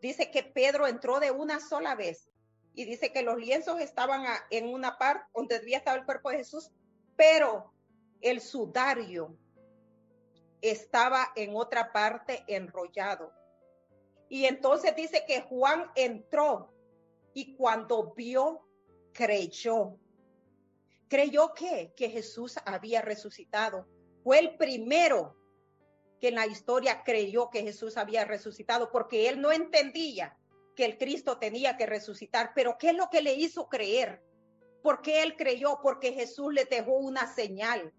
dice 0.00 0.30
que 0.30 0.42
Pedro 0.42 0.86
entró 0.86 1.20
de 1.20 1.30
una 1.30 1.60
sola 1.60 1.94
vez 1.94 2.28
y 2.74 2.84
dice 2.84 3.12
que 3.12 3.22
los 3.22 3.36
lienzos 3.36 3.80
estaban 3.80 4.24
en 4.50 4.68
una 4.68 4.98
parte 4.98 5.26
donde 5.34 5.56
había 5.56 5.78
estado 5.78 5.98
el 5.98 6.04
cuerpo 6.04 6.30
de 6.30 6.38
Jesús, 6.38 6.70
pero 7.16 7.72
el 8.20 8.40
sudario 8.40 9.36
estaba 10.60 11.32
en 11.36 11.54
otra 11.54 11.92
parte 11.92 12.44
enrollado. 12.48 13.32
Y 14.28 14.46
entonces 14.46 14.96
dice 14.96 15.24
que 15.26 15.42
Juan 15.42 15.90
entró 15.94 16.75
y 17.36 17.54
cuando 17.54 18.14
vio, 18.14 18.66
creyó. 19.12 19.98
¿Creyó 21.06 21.52
que 21.52 21.92
Que 21.94 22.08
Jesús 22.08 22.56
había 22.64 23.02
resucitado. 23.02 23.86
Fue 24.24 24.38
el 24.38 24.56
primero 24.56 25.36
que 26.18 26.28
en 26.28 26.36
la 26.36 26.46
historia 26.46 27.02
creyó 27.04 27.50
que 27.50 27.62
Jesús 27.62 27.98
había 27.98 28.24
resucitado 28.24 28.90
porque 28.90 29.28
él 29.28 29.42
no 29.42 29.52
entendía 29.52 30.34
que 30.74 30.86
el 30.86 30.96
Cristo 30.96 31.38
tenía 31.38 31.76
que 31.76 31.84
resucitar. 31.84 32.52
Pero 32.54 32.78
¿qué 32.78 32.90
es 32.90 32.96
lo 32.96 33.10
que 33.10 33.20
le 33.20 33.34
hizo 33.34 33.68
creer? 33.68 34.22
porque 34.86 35.24
él 35.24 35.34
creyó? 35.36 35.80
Porque 35.82 36.12
Jesús 36.12 36.54
le 36.54 36.64
dejó 36.64 36.92
una 36.92 37.26
señal 37.34 37.92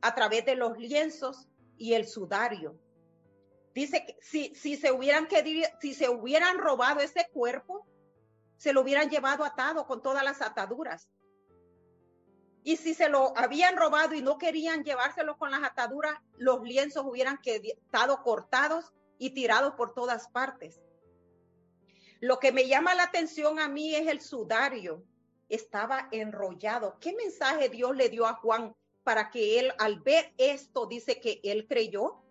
a 0.00 0.16
través 0.16 0.44
de 0.44 0.56
los 0.56 0.76
lienzos 0.76 1.46
y 1.78 1.92
el 1.92 2.08
sudario. 2.08 2.76
Dice 3.72 4.04
que 4.04 4.16
si, 4.20 4.52
si, 4.56 4.76
se 4.76 4.90
hubieran 4.90 5.28
si 5.80 5.94
se 5.94 6.08
hubieran 6.08 6.58
robado 6.58 6.98
ese 6.98 7.28
cuerpo, 7.32 7.86
se 8.56 8.72
lo 8.72 8.82
hubieran 8.82 9.10
llevado 9.10 9.44
atado 9.44 9.86
con 9.86 10.02
todas 10.02 10.24
las 10.24 10.42
ataduras. 10.42 11.08
Y 12.62 12.76
si 12.76 12.94
se 12.94 13.08
lo 13.08 13.36
habían 13.36 13.76
robado 13.76 14.14
y 14.14 14.22
no 14.22 14.38
querían 14.38 14.84
llevárselo 14.84 15.36
con 15.36 15.50
las 15.50 15.62
ataduras, 15.62 16.18
los 16.38 16.62
lienzos 16.62 17.04
hubieran 17.04 17.38
quedado 17.38 18.22
cortados 18.22 18.92
y 19.18 19.30
tirados 19.30 19.74
por 19.74 19.92
todas 19.92 20.28
partes. 20.28 20.80
Lo 22.20 22.38
que 22.38 22.52
me 22.52 22.66
llama 22.66 22.94
la 22.94 23.02
atención 23.02 23.58
a 23.58 23.68
mí 23.68 23.94
es 23.94 24.08
el 24.08 24.22
sudario. 24.22 25.04
Estaba 25.50 26.08
enrollado. 26.10 26.98
¿Qué 27.00 27.12
mensaje 27.12 27.68
Dios 27.68 27.94
le 27.94 28.08
dio 28.08 28.26
a 28.26 28.34
Juan 28.34 28.74
para 29.04 29.30
que 29.30 29.60
él 29.60 29.72
al 29.78 30.00
ver 30.00 30.32
esto 30.38 30.86
dice 30.86 31.20
que 31.20 31.40
él 31.44 31.66
creyó. 31.68 32.23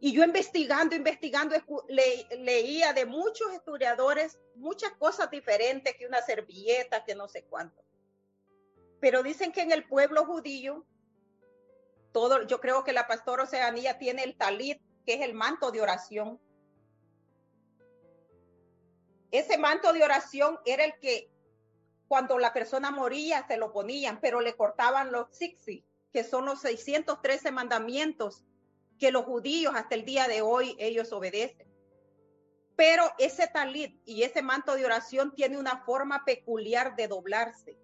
Y 0.00 0.12
yo 0.12 0.22
investigando, 0.22 0.94
investigando, 0.94 1.56
leía 1.88 2.92
de 2.92 3.04
muchos 3.04 3.52
historiadores 3.52 4.38
muchas 4.54 4.92
cosas 4.92 5.30
diferentes 5.30 5.96
que 5.96 6.06
una 6.06 6.22
servilleta, 6.22 7.04
que 7.04 7.14
no 7.14 7.26
sé 7.28 7.44
cuánto. 7.44 7.82
Pero 9.00 9.22
dicen 9.22 9.52
que 9.52 9.62
en 9.62 9.72
el 9.72 9.86
pueblo 9.88 10.24
judío, 10.24 10.86
todo, 12.12 12.46
yo 12.46 12.60
creo 12.60 12.84
que 12.84 12.92
la 12.92 13.06
pastora 13.06 13.44
Oceanía 13.44 13.98
tiene 13.98 14.22
el 14.22 14.36
talit, 14.36 14.80
que 15.04 15.14
es 15.14 15.20
el 15.22 15.34
manto 15.34 15.70
de 15.70 15.80
oración. 15.80 16.40
Ese 19.30 19.58
manto 19.58 19.92
de 19.92 20.02
oración 20.02 20.58
era 20.64 20.84
el 20.84 20.98
que 21.00 21.30
cuando 22.06 22.38
la 22.38 22.52
persona 22.52 22.90
moría 22.90 23.46
se 23.46 23.56
lo 23.56 23.72
ponían, 23.72 24.20
pero 24.20 24.40
le 24.40 24.56
cortaban 24.56 25.12
los 25.12 25.28
sixi, 25.36 25.84
que 26.12 26.24
son 26.24 26.46
los 26.46 26.60
613 26.60 27.50
mandamientos 27.52 28.44
que 28.98 29.12
los 29.12 29.24
judíos 29.24 29.74
hasta 29.76 29.94
el 29.94 30.04
día 30.04 30.28
de 30.28 30.42
hoy 30.42 30.76
ellos 30.78 31.12
obedecen. 31.12 31.66
Pero 32.76 33.04
ese 33.18 33.48
talit 33.48 34.00
y 34.04 34.22
ese 34.22 34.42
manto 34.42 34.74
de 34.74 34.84
oración 34.84 35.34
tiene 35.34 35.58
una 35.58 35.84
forma 35.84 36.24
peculiar 36.24 36.94
de 36.94 37.08
doblarse. 37.08 37.76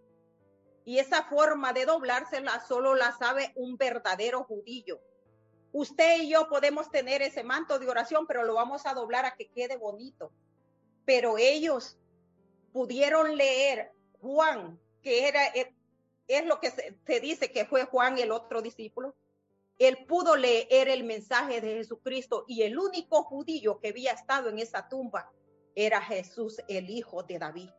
Y 0.84 0.98
esa 0.98 1.24
forma 1.24 1.72
de 1.72 1.86
doblarse 1.86 2.42
solo 2.68 2.94
la 2.94 3.12
sabe 3.12 3.52
un 3.56 3.76
verdadero 3.76 4.44
judío. 4.44 5.00
Usted 5.72 6.22
y 6.22 6.28
yo 6.28 6.48
podemos 6.48 6.90
tener 6.90 7.22
ese 7.22 7.42
manto 7.42 7.80
de 7.80 7.88
oración, 7.88 8.26
pero 8.28 8.44
lo 8.44 8.54
vamos 8.54 8.86
a 8.86 8.94
doblar 8.94 9.24
a 9.24 9.34
que 9.34 9.48
quede 9.48 9.76
bonito. 9.76 10.30
Pero 11.04 11.38
ellos 11.38 11.98
pudieron 12.72 13.36
leer 13.36 13.90
Juan, 14.20 14.78
que 15.02 15.26
era, 15.26 15.46
es, 16.28 16.46
lo 16.46 16.60
que 16.60 16.70
se, 16.70 17.20
dice 17.20 17.50
que 17.50 17.64
fue 17.64 17.84
Juan 17.84 18.18
el 18.18 18.30
otro 18.30 18.62
discípulo, 18.62 19.16
él 19.78 20.04
pudo 20.06 20.36
leer 20.36 20.88
el 20.88 21.04
mensaje 21.04 21.60
de 21.60 21.74
Jesucristo 21.76 22.44
y 22.46 22.62
el 22.62 22.78
único 22.78 23.24
judío 23.24 23.80
que 23.80 23.88
había 23.88 24.12
estado 24.12 24.48
en 24.48 24.58
esa 24.58 24.88
tumba 24.88 25.30
era 25.74 26.00
Jesús, 26.00 26.60
el 26.68 26.90
hijo 26.90 27.22
de 27.22 27.38
David. 27.38 27.70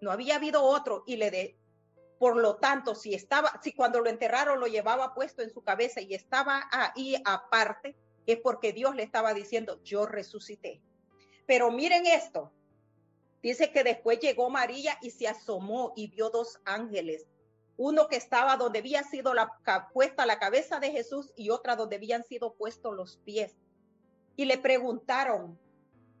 no 0.00 0.12
había 0.12 0.36
habido 0.36 0.62
otro 0.62 1.02
y 1.06 1.16
le 1.16 1.30
de, 1.30 1.58
por 2.18 2.36
lo 2.36 2.56
tanto, 2.56 2.94
si 2.94 3.14
estaba, 3.14 3.60
si 3.62 3.72
cuando 3.72 4.00
lo 4.00 4.10
enterraron 4.10 4.60
lo 4.60 4.66
llevaba 4.66 5.14
puesto 5.14 5.42
en 5.42 5.50
su 5.50 5.62
cabeza 5.62 6.00
y 6.00 6.14
estaba 6.14 6.68
ahí 6.70 7.16
aparte, 7.24 7.96
es 8.26 8.38
porque 8.40 8.72
Dios 8.72 8.94
le 8.94 9.02
estaba 9.02 9.34
diciendo, 9.34 9.82
yo 9.82 10.06
resucité. 10.06 10.82
Pero 11.46 11.70
miren 11.70 12.06
esto, 12.06 12.52
dice 13.42 13.70
que 13.70 13.84
después 13.84 14.20
llegó 14.20 14.50
María 14.50 14.98
y 15.00 15.10
se 15.10 15.28
asomó 15.28 15.92
y 15.96 16.08
vio 16.08 16.30
dos 16.30 16.60
ángeles, 16.64 17.26
uno 17.76 18.08
que 18.08 18.16
estaba 18.16 18.56
donde 18.56 18.78
había 18.78 19.02
sido 19.02 19.34
la, 19.34 19.58
puesta 19.92 20.26
la 20.26 20.38
cabeza 20.38 20.80
de 20.80 20.90
Jesús 20.90 21.32
y 21.36 21.50
otra 21.50 21.76
donde 21.76 21.96
habían 21.96 22.24
sido 22.24 22.54
puestos 22.54 22.94
los 22.94 23.18
pies. 23.18 23.54
Y 24.36 24.46
le 24.46 24.58
preguntaron, 24.58 25.58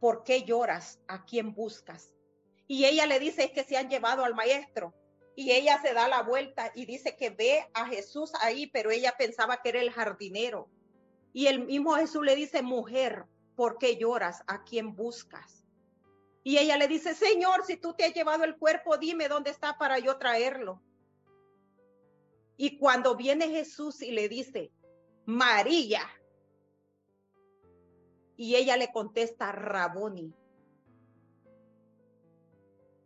¿por 0.00 0.22
qué 0.22 0.42
lloras? 0.42 1.00
¿A 1.08 1.24
quién 1.24 1.54
buscas? 1.54 2.14
Y 2.66 2.84
ella 2.84 3.06
le 3.06 3.18
dice, 3.18 3.44
es 3.44 3.50
que 3.52 3.64
se 3.64 3.76
han 3.76 3.88
llevado 3.88 4.24
al 4.24 4.34
maestro. 4.34 4.94
Y 5.34 5.52
ella 5.52 5.80
se 5.82 5.92
da 5.92 6.08
la 6.08 6.22
vuelta 6.22 6.72
y 6.74 6.86
dice 6.86 7.16
que 7.16 7.30
ve 7.30 7.68
a 7.74 7.86
Jesús 7.86 8.32
ahí, 8.40 8.66
pero 8.66 8.90
ella 8.90 9.14
pensaba 9.18 9.60
que 9.62 9.68
era 9.68 9.80
el 9.80 9.90
jardinero. 9.90 10.68
Y 11.32 11.46
el 11.46 11.66
mismo 11.66 11.94
Jesús 11.94 12.24
le 12.24 12.34
dice, 12.34 12.62
mujer, 12.62 13.26
¿por 13.54 13.78
qué 13.78 13.96
lloras? 13.96 14.42
¿A 14.46 14.64
quién 14.64 14.96
buscas? 14.96 15.64
Y 16.42 16.58
ella 16.58 16.76
le 16.76 16.88
dice, 16.88 17.14
Señor, 17.14 17.64
si 17.66 17.76
tú 17.76 17.92
te 17.92 18.04
has 18.04 18.14
llevado 18.14 18.44
el 18.44 18.56
cuerpo, 18.56 18.96
dime 18.96 19.28
dónde 19.28 19.50
está 19.50 19.76
para 19.76 19.98
yo 19.98 20.16
traerlo. 20.16 20.80
Y 22.56 22.78
cuando 22.78 23.16
viene 23.16 23.48
Jesús 23.48 24.02
y 24.02 24.12
le 24.12 24.28
dice, 24.28 24.72
María, 25.26 26.02
y 28.36 28.54
ella 28.56 28.76
le 28.76 28.92
contesta, 28.92 29.52
Raboni. 29.52 30.34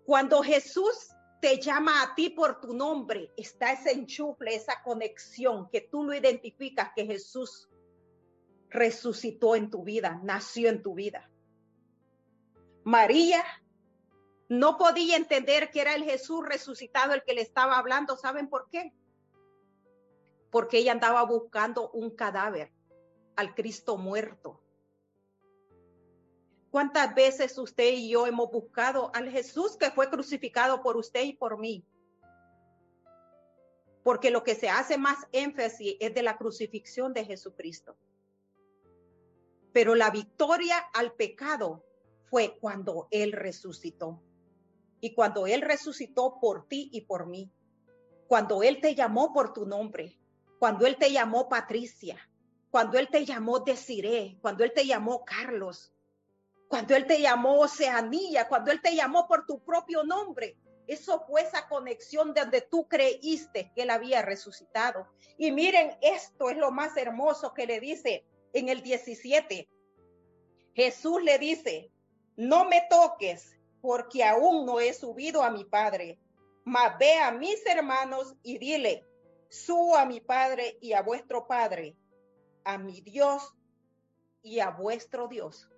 Cuando 0.05 0.43
Jesús 0.43 1.11
te 1.41 1.61
llama 1.61 2.03
a 2.03 2.15
ti 2.15 2.31
por 2.31 2.61
tu 2.61 2.75
nombre, 2.75 3.33
está 3.37 3.73
ese 3.73 3.93
enchufle, 3.93 4.55
esa 4.55 4.83
conexión 4.83 5.69
que 5.71 5.81
tú 5.83 6.05
lo 6.05 6.15
identificas 6.15 6.91
que 6.95 7.07
Jesús 7.07 7.69
resucitó 8.69 9.57
en 9.57 9.71
tu 9.71 9.83
vida, 9.83 10.21
nació 10.23 10.69
en 10.69 10.83
tu 10.83 10.95
vida. 10.95 11.31
María 12.85 13.45
no 14.49 14.79
podía 14.79 15.17
entender 15.17 15.71
que 15.71 15.81
era 15.81 15.95
el 15.95 16.05
Jesús 16.05 16.45
resucitado 16.45 17.15
el 17.15 17.23
que 17.23 17.35
le 17.35 17.43
estaba 17.43 17.79
hablando. 17.79 18.17
¿Saben 18.17 18.49
por 18.49 18.69
qué? 18.69 18.93
Porque 20.51 20.79
ella 20.79 20.93
andaba 20.93 21.23
buscando 21.25 21.91
un 21.91 22.11
cadáver 22.11 22.73
al 23.37 23.55
Cristo 23.55 23.97
muerto. 23.97 24.61
¿Cuántas 26.71 27.15
veces 27.15 27.59
usted 27.59 27.93
y 27.95 28.11
yo 28.11 28.27
hemos 28.27 28.51
buscado 28.51 29.11
al 29.15 29.29
Jesús 29.29 29.77
que 29.77 29.91
fue 29.91 30.09
crucificado 30.09 30.83
por 30.83 30.97
usted 30.97 31.25
y 31.25 31.33
por 31.33 31.59
mí? 31.59 31.85
Porque 34.05 34.31
lo 34.31 34.45
que 34.45 34.55
se 34.55 34.69
hace 34.69 34.97
más 34.97 35.19
énfasis 35.33 35.97
es 35.99 36.15
de 36.15 36.23
la 36.23 36.39
crucifixión 36.39 37.13
de 37.13 37.25
Jesucristo. 37.25 37.97
Pero 39.73 39.95
la 39.95 40.11
victoria 40.11 40.79
al 40.95 41.13
pecado 41.13 41.85
fue 42.31 42.57
cuando 42.61 43.09
Él 43.11 43.33
resucitó. 43.33 44.23
Y 45.01 45.15
cuando 45.15 45.47
Él 45.47 45.63
resucitó 45.63 46.39
por 46.41 46.69
ti 46.69 46.89
y 46.93 47.03
por 47.03 47.27
mí. 47.27 47.51
Cuando 48.29 48.63
Él 48.63 48.81
te 48.81 48.95
llamó 48.95 49.33
por 49.33 49.53
tu 49.53 49.67
nombre. 49.67 50.20
Cuando 50.61 50.87
Él 50.87 50.97
te 50.97 51.11
llamó 51.11 51.49
Patricia. 51.49 52.17
Cuando 52.71 53.01
Él 53.01 53.09
te 53.11 53.25
llamó 53.25 53.59
Desiree. 53.59 54.39
Cuando 54.41 54.63
Él 54.63 54.73
te 54.73 54.87
llamó 54.87 55.25
Carlos 55.25 55.93
cuando 56.71 56.95
Él 56.95 57.05
te 57.05 57.21
llamó 57.21 57.59
Oceanía, 57.59 58.47
cuando 58.47 58.71
Él 58.71 58.81
te 58.81 58.95
llamó 58.95 59.27
por 59.27 59.45
tu 59.45 59.59
propio 59.65 60.05
nombre. 60.05 60.57
Eso 60.87 61.25
fue 61.27 61.43
esa 61.43 61.69
conexión 61.69 62.33
donde 62.33 62.61
tú 62.61 62.87
creíste 62.87 63.73
que 63.75 63.83
Él 63.83 63.91
había 63.91 64.23
resucitado. 64.23 65.09
Y 65.37 65.51
miren, 65.51 65.99
esto 66.01 66.49
es 66.49 66.57
lo 66.57 66.71
más 66.71 66.97
hermoso 66.97 67.55
que 67.55 67.67
le 67.67 67.81
dice 67.81 68.25
en 68.53 68.69
el 68.69 68.83
17. 68.83 69.69
Jesús 70.73 71.21
le 71.25 71.41
dice, 71.41 71.91
no 72.37 72.67
me 72.67 72.87
toques 72.89 73.59
porque 73.83 74.23
aún 74.23 74.65
no 74.65 74.79
he 74.79 74.93
subido 74.93 75.43
a 75.43 75.51
mi 75.51 75.65
Padre, 75.65 76.21
mas 76.65 76.97
ve 77.01 77.19
a 77.19 77.33
mis 77.33 77.67
hermanos 77.67 78.37
y 78.45 78.59
dile, 78.59 79.05
subo 79.51 79.99
a 79.99 80.07
mi 80.07 80.21
Padre 80.21 80.79
y 80.81 80.95
a 80.95 81.03
vuestro 81.03 81.47
Padre, 81.47 81.99
a 82.65 82.79
mi 82.79 83.03
Dios 83.03 83.55
y 84.43 84.61
a 84.61 84.71
vuestro 84.71 85.29
Dios 85.29 85.71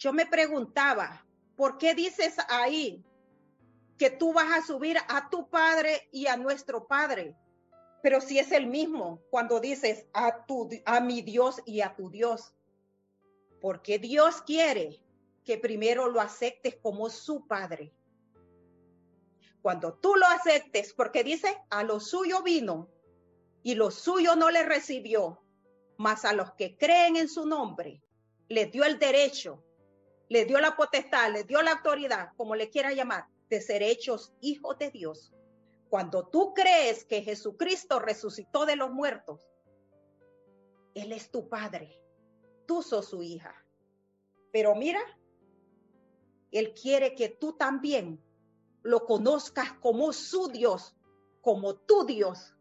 yo 0.00 0.14
me 0.14 0.24
preguntaba, 0.24 1.26
¿por 1.56 1.76
qué 1.76 1.94
dices 1.94 2.34
ahí 2.48 3.04
que 3.98 4.08
tú 4.08 4.32
vas 4.32 4.58
a 4.58 4.66
subir 4.66 4.96
a 5.08 5.28
tu 5.28 5.50
Padre 5.50 6.08
y 6.10 6.26
a 6.26 6.38
nuestro 6.38 6.86
Padre? 6.86 7.36
Pero 8.02 8.22
si 8.22 8.38
es 8.38 8.50
el 8.50 8.66
mismo 8.66 9.20
cuando 9.28 9.60
dices 9.60 10.06
a, 10.14 10.46
tu, 10.46 10.70
a 10.86 11.00
mi 11.00 11.20
Dios 11.20 11.60
y 11.66 11.82
a 11.82 11.94
tu 11.94 12.08
Dios. 12.08 12.54
Porque 13.60 13.98
Dios 13.98 14.40
quiere 14.40 15.02
que 15.44 15.58
primero 15.58 16.08
lo 16.08 16.22
aceptes 16.22 16.76
como 16.76 17.10
su 17.10 17.46
Padre. 17.46 17.92
Cuando 19.62 19.94
tú 19.94 20.14
lo 20.16 20.26
aceptes, 20.26 20.92
porque 20.94 21.24
dice, 21.24 21.56
a 21.70 21.82
lo 21.84 22.00
suyo 22.00 22.42
vino 22.42 22.88
y 23.62 23.74
lo 23.74 23.90
suyo 23.90 24.36
no 24.36 24.50
le 24.50 24.64
recibió, 24.64 25.42
mas 25.98 26.24
a 26.24 26.32
los 26.32 26.52
que 26.52 26.76
creen 26.76 27.16
en 27.16 27.28
su 27.28 27.46
nombre, 27.46 28.02
les 28.48 28.72
dio 28.72 28.84
el 28.84 28.98
derecho 28.98 29.62
le 30.30 30.44
dio 30.44 30.60
la 30.60 30.76
potestad, 30.76 31.32
le 31.32 31.42
dio 31.42 31.60
la 31.60 31.72
autoridad, 31.72 32.30
como 32.36 32.54
le 32.54 32.70
quiera 32.70 32.92
llamar, 32.92 33.26
de 33.50 33.60
ser 33.60 33.82
hechos 33.82 34.32
hijos 34.40 34.78
de 34.78 34.90
Dios. 34.90 35.34
Cuando 35.88 36.28
tú 36.28 36.54
crees 36.54 37.04
que 37.04 37.22
Jesucristo 37.22 37.98
resucitó 37.98 38.64
de 38.64 38.76
los 38.76 38.92
muertos, 38.92 39.50
Él 40.94 41.10
es 41.10 41.32
tu 41.32 41.48
Padre, 41.48 42.00
tú 42.64 42.80
sos 42.80 43.08
su 43.08 43.24
hija. 43.24 43.52
Pero 44.52 44.76
mira, 44.76 45.00
Él 46.52 46.74
quiere 46.74 47.16
que 47.16 47.28
tú 47.28 47.54
también 47.54 48.22
lo 48.82 49.06
conozcas 49.06 49.72
como 49.74 50.12
su 50.12 50.48
Dios, 50.48 50.96
como 51.40 51.74
tu 51.74 52.04
Dios. 52.04 52.54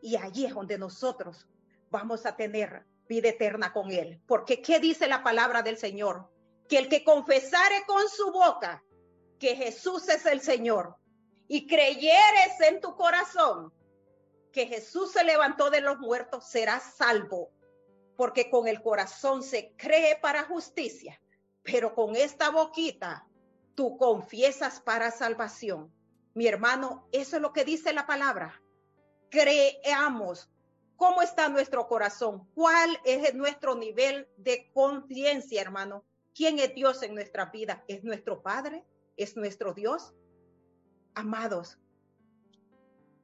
Y 0.00 0.16
allí 0.16 0.46
es 0.46 0.54
donde 0.54 0.78
nosotros 0.78 1.46
vamos 1.90 2.26
a 2.26 2.36
tener 2.36 2.84
vida 3.08 3.30
eterna 3.30 3.72
con 3.72 3.90
Él. 3.90 4.20
Porque 4.26 4.62
¿qué 4.62 4.80
dice 4.80 5.08
la 5.08 5.22
palabra 5.22 5.62
del 5.62 5.78
Señor? 5.78 6.28
que 6.68 6.78
el 6.78 6.88
que 6.88 7.02
confesare 7.02 7.84
con 7.86 8.08
su 8.08 8.30
boca 8.30 8.84
que 9.38 9.56
Jesús 9.56 10.08
es 10.08 10.26
el 10.26 10.40
Señor 10.40 10.96
y 11.48 11.66
creyeres 11.66 12.60
en 12.60 12.80
tu 12.80 12.94
corazón 12.94 13.72
que 14.52 14.66
Jesús 14.66 15.12
se 15.12 15.24
levantó 15.24 15.70
de 15.70 15.80
los 15.80 15.98
muertos, 15.98 16.48
serás 16.48 16.94
salvo, 16.96 17.50
porque 18.16 18.50
con 18.50 18.66
el 18.66 18.82
corazón 18.82 19.42
se 19.42 19.72
cree 19.76 20.16
para 20.16 20.44
justicia, 20.44 21.20
pero 21.62 21.94
con 21.94 22.16
esta 22.16 22.50
boquita 22.50 23.26
tú 23.78 23.96
confiesas 23.96 24.80
para 24.80 25.12
salvación. 25.12 25.94
Mi 26.34 26.48
hermano, 26.48 27.06
eso 27.12 27.36
es 27.36 27.42
lo 27.42 27.52
que 27.52 27.64
dice 27.64 27.92
la 27.92 28.08
palabra. 28.08 28.60
Creamos. 29.30 30.50
¿Cómo 30.96 31.22
está 31.22 31.48
nuestro 31.48 31.86
corazón? 31.86 32.48
¿Cuál 32.56 32.98
es 33.04 33.32
nuestro 33.34 33.76
nivel 33.76 34.28
de 34.36 34.68
conciencia, 34.74 35.62
hermano? 35.62 36.04
¿Quién 36.34 36.58
es 36.58 36.74
Dios 36.74 37.04
en 37.04 37.14
nuestra 37.14 37.44
vida? 37.52 37.84
¿Es 37.86 38.02
nuestro 38.02 38.42
Padre? 38.42 38.84
¿Es 39.16 39.36
nuestro 39.36 39.72
Dios? 39.72 40.12
Amados, 41.14 41.78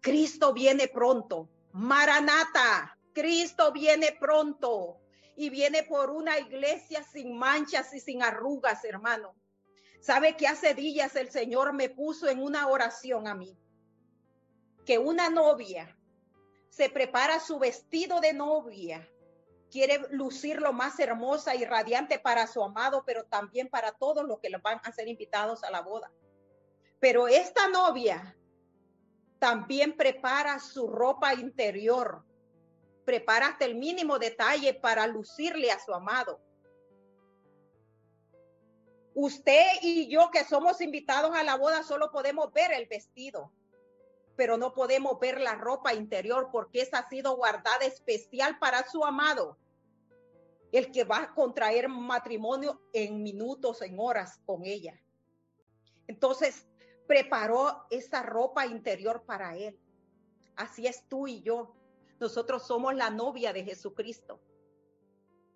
Cristo 0.01 0.53
viene 0.53 0.87
pronto. 0.87 1.49
Maranata, 1.73 2.97
Cristo 3.13 3.73
viene 3.73 4.17
pronto 4.21 5.01
y 5.35 5.51
viene 5.51 5.83
por 5.83 6.11
una 6.11 6.39
iglesia 6.39 7.03
sin 7.03 7.37
manchas 7.37 7.93
y 7.93 7.99
sin 7.99 8.23
arrugas, 8.23 8.85
hermano. 8.85 9.35
¿Sabe 10.05 10.37
que 10.37 10.47
hace 10.47 10.75
días 10.75 11.17
el 11.17 11.31
Señor 11.31 11.73
me 11.73 11.89
puso 11.89 12.29
en 12.29 12.43
una 12.43 12.69
oración 12.69 13.27
a 13.27 13.35
mí? 13.35 13.59
Que 14.85 14.99
una 14.99 15.31
novia 15.31 15.97
se 16.69 16.91
prepara 16.91 17.41
su 17.41 17.59
vestido 17.59 18.21
de 18.21 18.35
novia 18.35 19.09
quiere 19.71 20.07
lucir 20.11 20.61
lo 20.61 20.75
más 20.75 21.01
hermosa 21.01 21.55
y 21.55 21.65
radiante 21.65 22.19
para 22.19 22.47
su 22.47 22.63
amado, 22.63 23.03
pero 23.07 23.25
también 23.25 23.71
para 23.71 23.93
todos 23.93 24.25
los 24.25 24.41
que 24.41 24.55
van 24.59 24.79
a 24.85 24.93
ser 24.93 25.09
invitados 25.09 25.65
a 25.65 25.71
la 25.71 25.81
boda. 25.81 26.13
Pero 27.01 27.27
esta 27.27 27.67
novia 27.69 28.37
también 29.39 29.97
prepara 29.97 30.61
su 30.61 30.87
ropa 30.87 31.33
interior, 31.33 32.27
prepara 33.07 33.47
hasta 33.47 33.65
el 33.65 33.75
mínimo 33.75 34.19
detalle 34.19 34.75
para 34.75 35.07
lucirle 35.07 35.73
a 35.73 35.81
su 35.81 35.95
amado. 35.95 36.41
Usted 39.15 39.65
y 39.83 40.09
yo 40.09 40.31
que 40.31 40.45
somos 40.45 40.81
invitados 40.81 41.35
a 41.35 41.45
la 41.45 41.57
boda 41.57 41.83
solo 41.83 42.11
podemos 42.11 42.53
ver 42.53 42.73
el 42.73 42.87
vestido, 42.87 43.53
pero 44.37 44.57
no 44.57 44.75
podemos 44.75 45.19
ver 45.21 45.41
la 45.41 45.55
ropa 45.55 45.95
interior 45.95 46.49
porque 46.51 46.81
esa 46.81 46.99
ha 46.99 47.09
sido 47.09 47.37
guardada 47.37 47.85
especial 47.85 48.59
para 48.59 48.89
su 48.89 49.05
amado 49.05 49.57
el 50.75 50.91
que 50.91 51.05
va 51.05 51.19
a 51.19 51.35
contraer 51.35 51.89
matrimonio 51.89 52.81
en 52.93 53.23
minutos, 53.23 53.81
en 53.81 53.97
horas 53.97 54.41
con 54.45 54.65
ella. 54.65 55.01
Entonces, 56.09 56.67
preparó 57.07 57.87
esa 57.91 58.23
ropa 58.23 58.67
interior 58.67 59.23
para 59.25 59.57
él. 59.57 59.79
Así 60.57 60.89
es 60.89 61.09
tú 61.09 61.29
y 61.29 61.43
yo. 61.43 61.77
Nosotros 62.19 62.67
somos 62.67 62.93
la 62.97 63.11
novia 63.11 63.53
de 63.53 63.63
Jesucristo. 63.63 64.41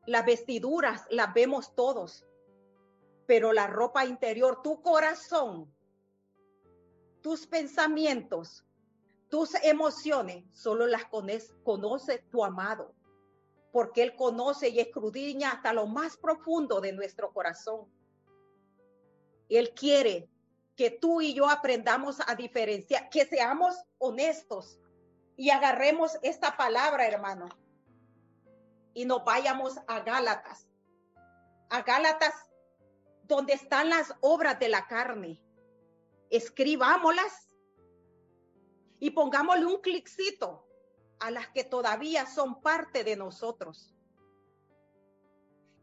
Las 0.06 0.24
vestiduras 0.24 1.04
las 1.10 1.34
vemos 1.34 1.74
todos, 1.74 2.24
pero 3.28 3.52
la 3.52 3.66
ropa 3.66 4.06
interior, 4.06 4.62
tu 4.62 4.80
corazón, 4.80 5.70
tus 7.20 7.46
pensamientos, 7.46 8.64
tus 9.28 9.54
emociones, 9.62 10.46
solo 10.50 10.86
las 10.86 11.04
conoce, 11.04 12.20
tu 12.30 12.42
amado, 12.42 12.94
porque 13.70 14.02
Él 14.02 14.16
conoce 14.16 14.70
y 14.70 14.80
escudriña 14.80 15.50
hasta 15.50 15.74
lo 15.74 15.86
más 15.86 16.16
profundo 16.16 16.80
de 16.80 16.94
nuestro 16.94 17.30
corazón. 17.30 17.92
Él 19.50 19.74
quiere 19.74 20.30
que 20.74 20.90
tú 20.90 21.20
y 21.20 21.34
yo 21.34 21.50
aprendamos 21.50 22.22
a 22.26 22.34
diferenciar, 22.34 23.10
que 23.10 23.26
seamos 23.26 23.76
honestos 23.98 24.80
y 25.36 25.50
agarremos 25.50 26.16
esta 26.22 26.56
palabra, 26.56 27.06
hermano, 27.06 27.50
y 28.94 29.04
nos 29.04 29.22
vayamos 29.22 29.78
a 29.86 30.00
Gálatas. 30.00 30.66
A 31.68 31.82
Gálatas, 31.82 32.47
donde 33.28 33.52
están 33.52 33.90
las 33.90 34.14
obras 34.20 34.58
de 34.58 34.68
la 34.68 34.86
carne. 34.86 35.40
Escribámoslas 36.30 37.48
y 38.98 39.10
pongámosle 39.10 39.66
un 39.66 39.80
cliccito 39.80 40.66
a 41.20 41.30
las 41.30 41.48
que 41.48 41.64
todavía 41.64 42.26
son 42.26 42.60
parte 42.60 43.04
de 43.04 43.16
nosotros. 43.16 43.94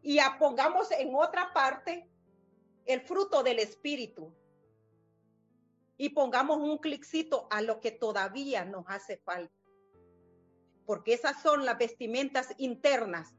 Y 0.01 0.19
pongamos 0.39 0.91
en 0.91 1.15
otra 1.15 1.53
parte 1.53 2.09
el 2.85 3.01
fruto 3.01 3.41
del 3.41 3.59
Espíritu, 3.59 4.35
y 5.97 6.09
pongamos 6.09 6.57
un 6.57 6.77
cliccito 6.77 7.47
a 7.49 7.61
lo 7.61 7.79
que 7.79 7.91
todavía 7.91 8.65
nos 8.65 8.85
hace 8.87 9.17
falta. 9.17 9.55
Porque 10.85 11.13
esas 11.13 11.41
son 11.41 11.65
las 11.65 11.77
vestimentas 11.77 12.53
internas. 12.57 13.33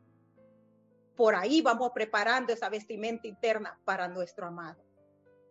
Por 1.17 1.35
ahí 1.35 1.63
vamos 1.63 1.93
preparando 1.93 2.53
esa 2.53 2.69
vestimenta 2.69 3.27
interna 3.27 3.81
para 3.85 4.07
nuestro 4.07 4.47
amado. 4.47 4.85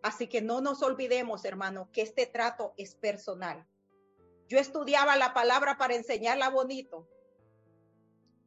Así 0.02 0.28
que 0.28 0.40
no 0.40 0.60
nos 0.60 0.82
olvidemos, 0.82 1.44
hermano, 1.44 1.90
que 1.92 2.02
este 2.02 2.26
trato 2.26 2.74
es 2.76 2.94
personal. 2.94 3.66
Yo 4.48 4.58
estudiaba 4.58 5.16
la 5.16 5.34
palabra 5.34 5.76
para 5.76 5.96
enseñarla 5.96 6.50
bonito. 6.50 7.08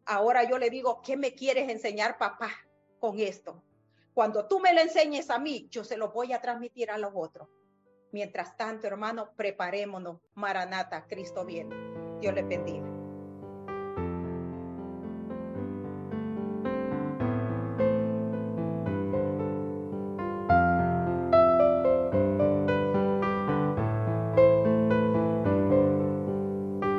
Ahora 0.05 0.43
yo 0.45 0.57
le 0.57 0.69
digo, 0.69 1.01
¿qué 1.01 1.17
me 1.17 1.35
quieres 1.35 1.69
enseñar, 1.69 2.17
papá, 2.17 2.51
con 2.99 3.19
esto? 3.19 3.61
Cuando 4.13 4.47
tú 4.47 4.59
me 4.59 4.73
lo 4.73 4.79
enseñes 4.79 5.29
a 5.29 5.39
mí, 5.39 5.67
yo 5.69 5.83
se 5.83 5.97
lo 5.97 6.11
voy 6.11 6.31
a 6.33 6.41
transmitir 6.41 6.89
a 6.89 6.97
los 6.97 7.11
otros. 7.13 7.49
Mientras 8.11 8.57
tanto, 8.57 8.87
hermano, 8.87 9.31
preparémonos. 9.35 10.19
Maranata, 10.33 11.05
Cristo 11.05 11.45
viene. 11.45 11.75
Dios 12.19 12.33
le 12.33 12.43
bendiga. 12.43 12.88